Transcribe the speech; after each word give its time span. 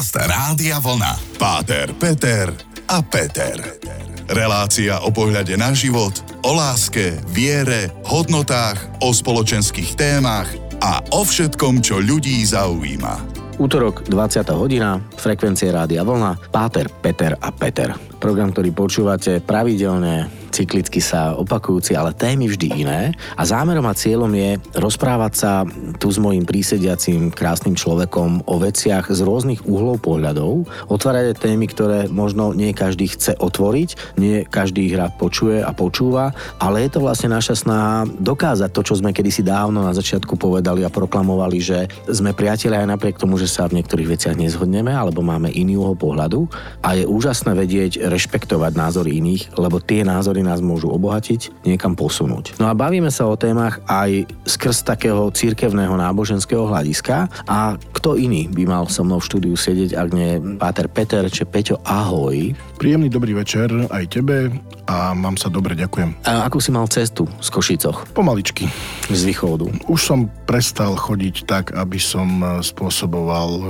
Podcast 0.00 0.32
Rádia 0.32 0.80
Vlna. 0.80 1.12
Páter, 1.36 1.92
Peter 1.92 2.48
a 2.88 3.04
Peter. 3.04 3.60
Relácia 4.32 4.96
o 5.04 5.12
pohľade 5.12 5.52
na 5.60 5.76
život, 5.76 6.16
o 6.40 6.56
láske, 6.56 7.20
viere, 7.28 7.92
hodnotách, 8.08 8.80
o 9.04 9.12
spoločenských 9.12 10.00
témach 10.00 10.48
a 10.80 11.04
o 11.12 11.20
všetkom, 11.20 11.84
čo 11.84 12.00
ľudí 12.00 12.40
zaujíma. 12.48 13.44
Útorok, 13.60 14.08
20. 14.08 14.40
hodina, 14.56 15.04
frekvencie 15.20 15.68
Rádia 15.68 16.00
Vlna, 16.00 16.48
Páter, 16.48 16.88
Peter 17.04 17.36
a 17.36 17.52
Peter. 17.52 17.92
Program, 18.20 18.52
ktorý 18.52 18.70
počúvate 18.76 19.40
pravidelne 19.40 20.28
cyklicky 20.50 20.98
sa 20.98 21.38
opakujúci, 21.38 21.94
ale 21.94 22.12
témy 22.12 22.50
vždy 22.50 22.84
iné. 22.84 23.14
A 23.38 23.42
zámerom 23.46 23.86
a 23.86 23.96
cieľom 23.96 24.28
je 24.34 24.58
rozprávať 24.76 25.32
sa 25.32 25.52
tu 25.96 26.10
s 26.10 26.18
mojim 26.18 26.44
prísediacím 26.44 27.30
krásnym 27.30 27.78
človekom 27.78 28.44
o 28.44 28.54
veciach 28.58 29.08
z 29.08 29.20
rôznych 29.22 29.64
uhlov 29.64 30.02
pohľadov, 30.02 30.66
otvárať 30.90 31.38
témy, 31.38 31.70
ktoré 31.70 31.98
možno 32.10 32.52
nie 32.52 32.74
každý 32.74 33.08
chce 33.08 33.38
otvoriť, 33.38 34.18
nie 34.18 34.44
každý 34.44 34.90
ich 34.90 34.98
rád 34.98 35.16
počuje 35.16 35.62
a 35.62 35.70
počúva, 35.70 36.34
ale 36.58 36.84
je 36.84 36.98
to 36.98 37.00
vlastne 37.00 37.30
naša 37.30 37.54
snaha 37.56 38.04
dokázať 38.18 38.70
to, 38.74 38.82
čo 38.82 38.98
sme 38.98 39.14
kedysi 39.14 39.46
dávno 39.46 39.86
na 39.86 39.94
začiatku 39.94 40.34
povedali 40.34 40.82
a 40.82 40.92
proklamovali, 40.92 41.58
že 41.62 41.86
sme 42.10 42.34
priatelia 42.34 42.82
aj 42.82 42.90
napriek 42.98 43.16
tomu, 43.16 43.38
že 43.38 43.46
sa 43.46 43.70
v 43.70 43.80
niektorých 43.80 44.18
veciach 44.18 44.36
nezhodneme 44.36 44.90
alebo 44.90 45.22
máme 45.22 45.48
iný 45.54 45.78
uhol 45.78 45.94
pohľadu 45.94 46.50
a 46.82 46.98
je 46.98 47.04
úžasné 47.06 47.54
vedieť 47.54 48.09
rešpektovať 48.10 48.74
názory 48.74 49.22
iných, 49.22 49.54
lebo 49.54 49.78
tie 49.78 50.02
názory 50.02 50.42
nás 50.42 50.58
môžu 50.58 50.90
obohatiť, 50.90 51.62
niekam 51.62 51.94
posunúť. 51.94 52.58
No 52.58 52.66
a 52.66 52.74
bavíme 52.74 53.08
sa 53.14 53.30
o 53.30 53.38
témach 53.38 53.78
aj 53.86 54.26
skrz 54.44 54.82
takého 54.82 55.30
církevného 55.30 55.94
náboženského 55.94 56.66
hľadiska 56.66 57.30
a 57.46 57.78
kto 57.94 58.18
iný 58.18 58.50
by 58.50 58.66
mal 58.66 58.84
so 58.90 59.06
mnou 59.06 59.22
v 59.22 59.28
štúdiu 59.30 59.54
sedieť, 59.54 59.94
ak 59.94 60.08
nie 60.10 60.42
Páter 60.58 60.90
Peter 60.90 61.22
či 61.30 61.46
Peťo, 61.46 61.78
ahoj. 61.86 62.52
Príjemný 62.80 63.12
dobrý 63.12 63.36
večer 63.36 63.70
aj 63.70 64.04
tebe 64.10 64.50
a 64.90 65.14
mám 65.14 65.38
sa 65.38 65.46
dobre, 65.46 65.78
ďakujem. 65.78 66.26
A 66.26 66.50
ako 66.50 66.58
si 66.58 66.74
mal 66.74 66.88
cestu 66.90 67.28
z 67.38 67.48
Košicoch? 67.52 68.10
Pomaličky. 68.10 68.66
Z 69.06 69.22
východu. 69.28 69.70
Už 69.86 70.00
som 70.00 70.26
prestal 70.48 70.98
chodiť 70.98 71.46
tak, 71.46 71.76
aby 71.76 72.00
som 72.00 72.42
spôsoboval 72.64 73.62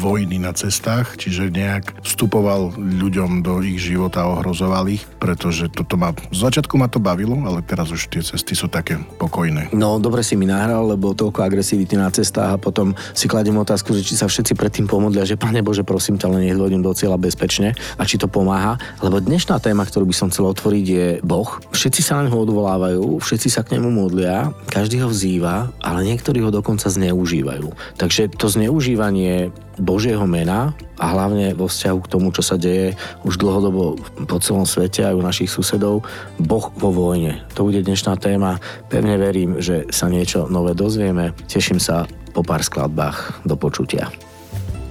vojny 0.00 0.42
na 0.42 0.50
cestách, 0.56 1.14
čiže 1.20 1.52
nejak 1.52 2.02
vstupoval 2.02 2.74
ľuďom 2.74 3.44
do 3.44 3.62
ich 3.68 3.80
života, 3.80 4.24
ohrozoval 4.24 4.88
ich, 4.88 5.04
pretože 5.20 5.68
toto 5.68 6.00
ma, 6.00 6.16
z 6.32 6.38
začiatku 6.40 6.74
ma 6.80 6.88
to 6.88 6.98
bavilo, 6.98 7.36
ale 7.44 7.60
teraz 7.60 7.92
už 7.92 8.08
tie 8.08 8.24
cesty 8.24 8.56
sú 8.56 8.72
také 8.72 8.96
pokojné. 9.20 9.70
No, 9.76 10.00
dobre 10.00 10.24
si 10.24 10.34
mi 10.34 10.48
nahral, 10.48 10.88
lebo 10.88 11.12
toľko 11.12 11.44
agresivity 11.44 12.00
na 12.00 12.08
cestách 12.08 12.56
a 12.56 12.58
potom 12.58 12.96
si 13.12 13.28
kladiem 13.28 13.56
otázku, 13.60 13.92
že 13.92 14.02
či 14.04 14.14
sa 14.16 14.26
všetci 14.26 14.56
predtým 14.56 14.86
pomodlia, 14.88 15.28
že 15.28 15.36
Pane 15.36 15.60
Bože, 15.60 15.84
prosím 15.84 16.16
ťa, 16.16 16.32
len 16.32 16.48
nech 16.48 16.56
do 16.58 16.92
cieľa 16.96 17.20
bezpečne 17.20 17.76
a 18.00 18.02
či 18.08 18.16
to 18.16 18.30
pomáha. 18.30 18.80
Lebo 19.04 19.20
dnešná 19.20 19.60
téma, 19.60 19.84
ktorú 19.84 20.08
by 20.08 20.14
som 20.16 20.28
chcel 20.32 20.48
otvoriť, 20.48 20.86
je 20.86 21.06
Boh. 21.20 21.48
Všetci 21.74 22.00
sa 22.00 22.18
na 22.18 22.26
neho 22.26 22.38
odvolávajú, 22.38 23.20
všetci 23.20 23.48
sa 23.52 23.60
k 23.66 23.76
nemu 23.76 23.88
modlia, 23.92 24.50
každý 24.70 25.02
ho 25.04 25.08
vzýva, 25.10 25.70
ale 25.82 26.06
niektorí 26.08 26.40
ho 26.40 26.54
dokonca 26.54 26.88
zneužívajú. 26.88 27.98
Takže 27.98 28.32
to 28.34 28.46
zneužívanie 28.48 29.50
Božieho 29.78 30.26
mena 30.26 30.74
a 30.98 31.14
hlavne 31.14 31.54
vo 31.54 31.70
vzťahu 31.70 31.98
k 32.04 32.10
tomu, 32.10 32.34
čo 32.34 32.42
sa 32.42 32.58
deje 32.58 32.98
už 33.22 33.38
dlhodobo 33.38 33.98
po 34.26 34.36
celom 34.42 34.66
svete 34.66 35.06
aj 35.06 35.14
u 35.14 35.22
našich 35.22 35.50
susedov, 35.50 36.02
Boh 36.42 36.66
vo 36.76 36.90
vojne. 36.90 37.46
To 37.54 37.66
bude 37.66 37.80
dnešná 37.82 38.18
téma. 38.18 38.58
Pevne 38.90 39.14
verím, 39.16 39.62
že 39.62 39.86
sa 39.94 40.10
niečo 40.10 40.50
nové 40.50 40.74
dozvieme. 40.74 41.32
Teším 41.46 41.78
sa 41.78 42.04
po 42.34 42.42
pár 42.42 42.62
skladbách. 42.62 43.46
Do 43.46 43.54
počutia. 43.54 44.10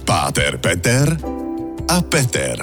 Páter 0.08 0.56
Peter 0.56 1.06
a 1.88 1.96
Peter. 2.00 2.56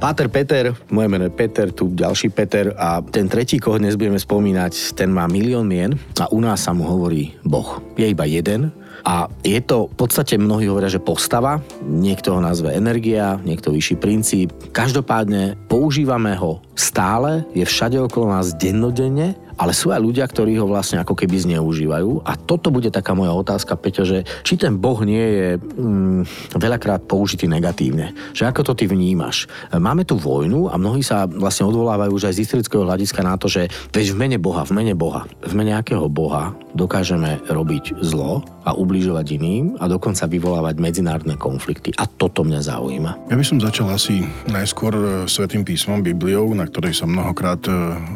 Páter 0.00 0.32
Peter, 0.32 0.72
moje 0.88 1.12
meno 1.12 1.28
je 1.28 1.36
Peter, 1.36 1.68
tu 1.76 1.92
ďalší 1.92 2.32
Peter 2.32 2.72
a 2.72 3.04
ten 3.04 3.28
tretí, 3.28 3.60
koho 3.60 3.76
dnes 3.76 4.00
budeme 4.00 4.16
spomínať, 4.16 4.96
ten 4.96 5.12
má 5.12 5.28
milión 5.28 5.68
mien 5.68 5.92
a 6.16 6.24
u 6.32 6.40
nás 6.40 6.64
sa 6.64 6.72
mu 6.72 6.88
hovorí 6.88 7.36
Boh. 7.44 7.84
Je 8.00 8.08
iba 8.08 8.24
jeden, 8.24 8.72
a 9.04 9.28
je 9.42 9.60
to, 9.64 9.88
v 9.90 9.96
podstate 9.96 10.36
mnohí 10.36 10.68
hovoria, 10.68 10.92
že 10.92 11.02
postava, 11.02 11.60
niekto 11.84 12.36
ho 12.36 12.40
nazve 12.40 12.72
energia, 12.76 13.40
niekto 13.42 13.72
vyšší 13.72 13.96
princíp. 13.96 14.48
Každopádne 14.70 15.56
používame 15.68 16.36
ho 16.36 16.60
stále, 16.76 17.44
je 17.56 17.64
všade 17.64 18.00
okolo 18.00 18.32
nás 18.32 18.56
dennodenne 18.56 19.36
ale 19.60 19.76
sú 19.76 19.92
aj 19.92 20.00
ľudia, 20.00 20.24
ktorí 20.24 20.56
ho 20.56 20.64
vlastne 20.64 21.04
ako 21.04 21.12
keby 21.12 21.36
zneužívajú. 21.44 22.24
A 22.24 22.32
toto 22.40 22.72
bude 22.72 22.88
taká 22.88 23.12
moja 23.12 23.36
otázka, 23.36 23.76
Peťo, 23.76 24.08
že 24.08 24.24
či 24.40 24.56
ten 24.56 24.80
Boh 24.80 24.96
nie 25.04 25.20
je 25.20 25.48
mm, 25.60 26.56
veľakrát 26.56 27.04
použitý 27.04 27.44
negatívne. 27.44 28.16
Že 28.32 28.48
ako 28.48 28.72
to 28.72 28.72
ty 28.72 28.88
vnímaš? 28.88 29.44
Máme 29.68 30.08
tu 30.08 30.16
vojnu 30.16 30.72
a 30.72 30.80
mnohí 30.80 31.04
sa 31.04 31.28
vlastne 31.28 31.68
odvolávajú 31.68 32.16
už 32.16 32.32
aj 32.32 32.34
z 32.40 32.42
historického 32.48 32.88
hľadiska 32.88 33.20
na 33.20 33.36
to, 33.36 33.52
že 33.52 33.68
veď 33.92 34.16
v 34.16 34.16
mene 34.16 34.38
Boha, 34.40 34.64
v 34.64 34.72
mene 34.72 34.96
Boha, 34.96 35.28
v 35.44 35.52
mene 35.52 35.76
akého 35.76 36.08
Boha 36.08 36.56
dokážeme 36.72 37.44
robiť 37.50 38.00
zlo 38.00 38.40
a 38.64 38.72
ubližovať 38.72 39.26
iným 39.40 39.64
a 39.80 39.88
dokonca 39.90 40.24
vyvolávať 40.28 40.76
medzinárodné 40.78 41.34
konflikty. 41.36 41.90
A 41.96 42.06
toto 42.06 42.46
mňa 42.46 42.60
zaujíma. 42.64 43.10
Ja 43.28 43.36
by 43.36 43.44
som 43.44 43.58
začal 43.58 43.90
asi 43.90 44.24
najskôr 44.46 44.92
e, 44.94 45.04
Svetým 45.26 45.66
písmom, 45.66 46.04
Bibliou, 46.04 46.52
na 46.54 46.68
ktorej 46.68 46.94
sa 46.94 47.08
mnohokrát 47.08 47.60
e, 47.66 47.72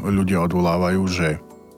ľudia 0.06 0.44
odvolávajú, 0.44 1.02
že 1.10 1.33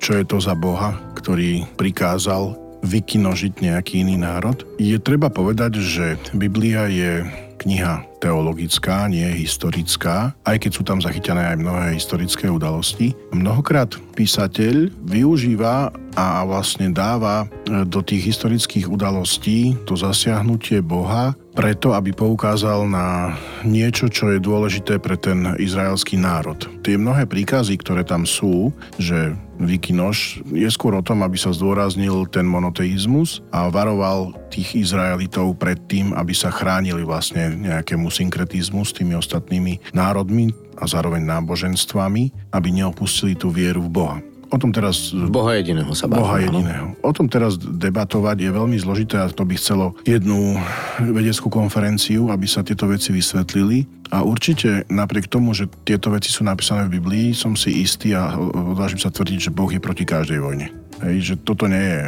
čo 0.06 0.15
je 0.15 0.22
to 0.22 0.39
za 0.39 0.55
Boha, 0.55 0.94
ktorý 1.19 1.67
prikázal 1.75 2.55
vykinožiť 2.87 3.59
nejaký 3.59 4.06
iný 4.06 4.22
národ. 4.22 4.55
Je 4.78 4.94
treba 5.03 5.27
povedať, 5.27 5.83
že 5.83 6.15
Biblia 6.31 6.87
je 6.87 7.27
kniha 7.59 8.06
teologická, 8.22 9.11
nie 9.11 9.27
historická, 9.34 10.39
aj 10.47 10.62
keď 10.62 10.71
sú 10.71 10.83
tam 10.87 11.03
zachytené 11.03 11.50
aj 11.50 11.59
mnohé 11.59 11.99
historické 11.99 12.47
udalosti. 12.47 13.19
Mnohokrát 13.34 13.99
písateľ 14.15 14.95
využíva 15.11 15.91
a 16.15 16.27
vlastne 16.47 16.95
dáva 16.95 17.50
do 17.66 17.99
tých 17.99 18.31
historických 18.31 18.87
udalostí 18.87 19.75
to 19.91 19.99
zasiahnutie 19.99 20.87
Boha 20.87 21.34
preto, 21.56 21.97
aby 21.97 22.12
poukázal 22.12 22.84
na 22.84 23.33
niečo, 23.65 24.12
čo 24.12 24.28
je 24.37 24.39
dôležité 24.39 25.00
pre 25.00 25.17
ten 25.17 25.56
izraelský 25.56 26.21
národ. 26.21 26.61
Tie 26.84 27.00
mnohé 27.00 27.25
príkazy, 27.25 27.81
ktoré 27.81 28.05
tam 28.05 28.28
sú, 28.28 28.77
že 29.00 29.33
Vikinoš 29.56 30.45
je 30.53 30.69
skôr 30.69 30.93
o 30.93 31.00
tom, 31.00 31.25
aby 31.25 31.41
sa 31.41 31.56
zdôraznil 31.56 32.28
ten 32.28 32.45
monoteizmus 32.45 33.41
a 33.49 33.72
varoval 33.72 34.37
tých 34.53 34.84
Izraelitov 34.84 35.56
pred 35.56 35.81
tým, 35.89 36.12
aby 36.12 36.37
sa 36.37 36.53
chránili 36.53 37.00
vlastne 37.00 37.56
nejakému 37.56 38.12
synkretizmu 38.12 38.84
s 38.84 38.93
tými 38.93 39.16
ostatnými 39.16 39.97
národmi 39.97 40.53
a 40.77 40.84
zároveň 40.84 41.25
náboženstvami, 41.25 42.53
aby 42.53 42.69
neopustili 42.69 43.33
tú 43.33 43.49
vieru 43.49 43.81
v 43.89 43.91
Boha. 43.97 44.19
O 44.47 44.57
tom 44.62 44.71
teraz... 44.71 45.11
Boha 45.11 45.59
jediného 45.59 45.91
sa 45.93 46.07
bavíme. 46.07 46.23
Boha 46.23 46.37
jediného. 46.39 46.87
O 47.03 47.11
tom 47.11 47.27
teraz 47.27 47.59
debatovať 47.59 48.47
je 48.47 48.51
veľmi 48.55 48.79
zložité 48.79 49.19
a 49.19 49.27
to 49.27 49.43
by 49.43 49.59
chcelo 49.59 49.99
jednu 50.07 50.55
vedeckú 51.03 51.51
konferenciu, 51.51 52.31
aby 52.31 52.47
sa 52.47 52.62
tieto 52.62 52.87
veci 52.87 53.11
vysvetlili. 53.11 53.84
A 54.15 54.23
určite 54.23 54.87
napriek 54.87 55.27
tomu, 55.27 55.51
že 55.51 55.67
tieto 55.83 56.15
veci 56.15 56.31
sú 56.31 56.47
napísané 56.47 56.87
v 56.87 57.03
Biblii, 57.03 57.34
som 57.34 57.59
si 57.59 57.83
istý 57.83 58.15
a 58.15 58.39
odvážim 58.39 59.03
sa 59.03 59.11
tvrdiť, 59.11 59.51
že 59.51 59.55
Boh 59.55 59.67
je 59.67 59.83
proti 59.83 60.07
každej 60.07 60.39
vojne. 60.39 60.71
Hej, 61.05 61.17
že 61.21 61.34
toto 61.37 61.69
nie 61.69 61.81
je 61.81 62.03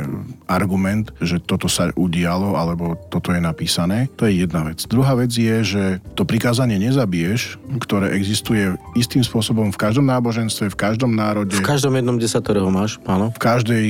argument, 0.48 1.12
že 1.20 1.36
toto 1.42 1.68
sa 1.68 1.92
udialo 1.92 2.56
alebo 2.56 2.96
toto 3.12 3.32
je 3.32 3.40
napísané. 3.40 4.08
To 4.16 4.24
je 4.24 4.44
jedna 4.44 4.64
vec. 4.64 4.80
Druhá 4.88 5.12
vec 5.12 5.32
je, 5.32 5.56
že 5.60 5.84
to 6.16 6.24
prikázanie 6.24 6.80
nezabiješ, 6.80 7.60
ktoré 7.84 8.16
existuje 8.16 8.72
istým 8.96 9.20
spôsobom 9.20 9.68
v 9.68 9.80
každom 9.80 10.08
náboženstve, 10.08 10.72
v 10.72 10.76
každom 10.78 11.12
národe. 11.12 11.56
V 11.56 11.64
každom 11.64 11.92
jednom 11.96 12.16
desatorého 12.16 12.72
máš, 12.72 12.96
áno. 13.04 13.28
V 13.34 13.40
každej 13.40 13.84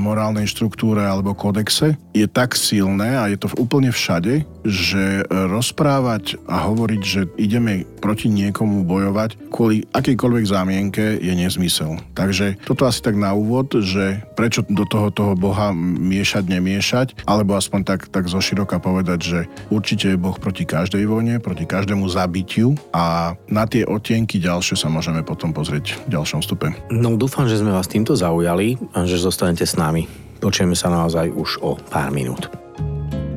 morálnej 0.00 0.48
štruktúre 0.48 1.04
alebo 1.04 1.36
kodexe 1.36 2.00
je 2.16 2.24
tak 2.24 2.56
silné 2.56 3.20
a 3.20 3.28
je 3.28 3.36
to 3.36 3.52
úplne 3.60 3.92
všade, 3.92 4.48
že 4.64 5.24
rozprávať 5.28 6.40
a 6.48 6.64
hovoriť, 6.68 7.02
že 7.04 7.28
ideme 7.36 7.84
proti 8.00 8.32
niekomu 8.32 8.88
bojovať 8.88 9.52
kvôli 9.52 9.84
akejkoľvek 9.92 10.44
zámienke 10.46 11.04
je 11.20 11.34
nezmysel. 11.36 12.00
Takže 12.16 12.56
toto 12.64 12.88
asi 12.88 13.04
tak 13.04 13.18
na 13.18 13.36
úvod, 13.36 13.74
že 13.82 14.24
prečo 14.34 14.64
do 14.66 14.86
toho 14.86 15.10
toho 15.10 15.32
Boha 15.34 15.74
miešať, 15.76 16.48
nemiešať, 16.48 17.08
alebo 17.28 17.54
aspoň 17.58 17.80
tak, 17.84 18.00
tak 18.08 18.30
zoširoka 18.30 18.80
povedať, 18.80 19.18
že 19.20 19.38
určite 19.68 20.14
je 20.14 20.18
Boh 20.18 20.36
proti 20.38 20.64
každej 20.64 21.04
vojne, 21.04 21.42
proti 21.42 21.66
každému 21.66 22.08
zabitiu 22.08 22.74
a 22.94 23.36
na 23.50 23.64
tie 23.66 23.84
otienky 23.84 24.40
ďalšie 24.40 24.78
sa 24.78 24.88
môžeme 24.88 25.20
potom 25.20 25.52
pozrieť 25.52 26.00
v 26.08 26.16
ďalšom 26.16 26.40
stupe. 26.40 26.72
No 26.88 27.14
dúfam, 27.14 27.46
že 27.50 27.60
sme 27.60 27.74
vás 27.74 27.90
týmto 27.90 28.16
zaujali 28.16 28.80
a 28.96 29.04
že 29.04 29.20
zostanete 29.20 29.66
s 29.66 29.76
nami. 29.76 30.08
Počujeme 30.40 30.72
sa 30.72 30.88
naozaj 30.88 31.28
už 31.36 31.60
o 31.60 31.76
pár 31.76 32.08
minút. 32.08 32.48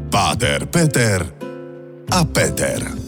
Páter, 0.07 0.63
Peter 0.69 1.19
a 2.13 2.19
Peter. 2.24 3.03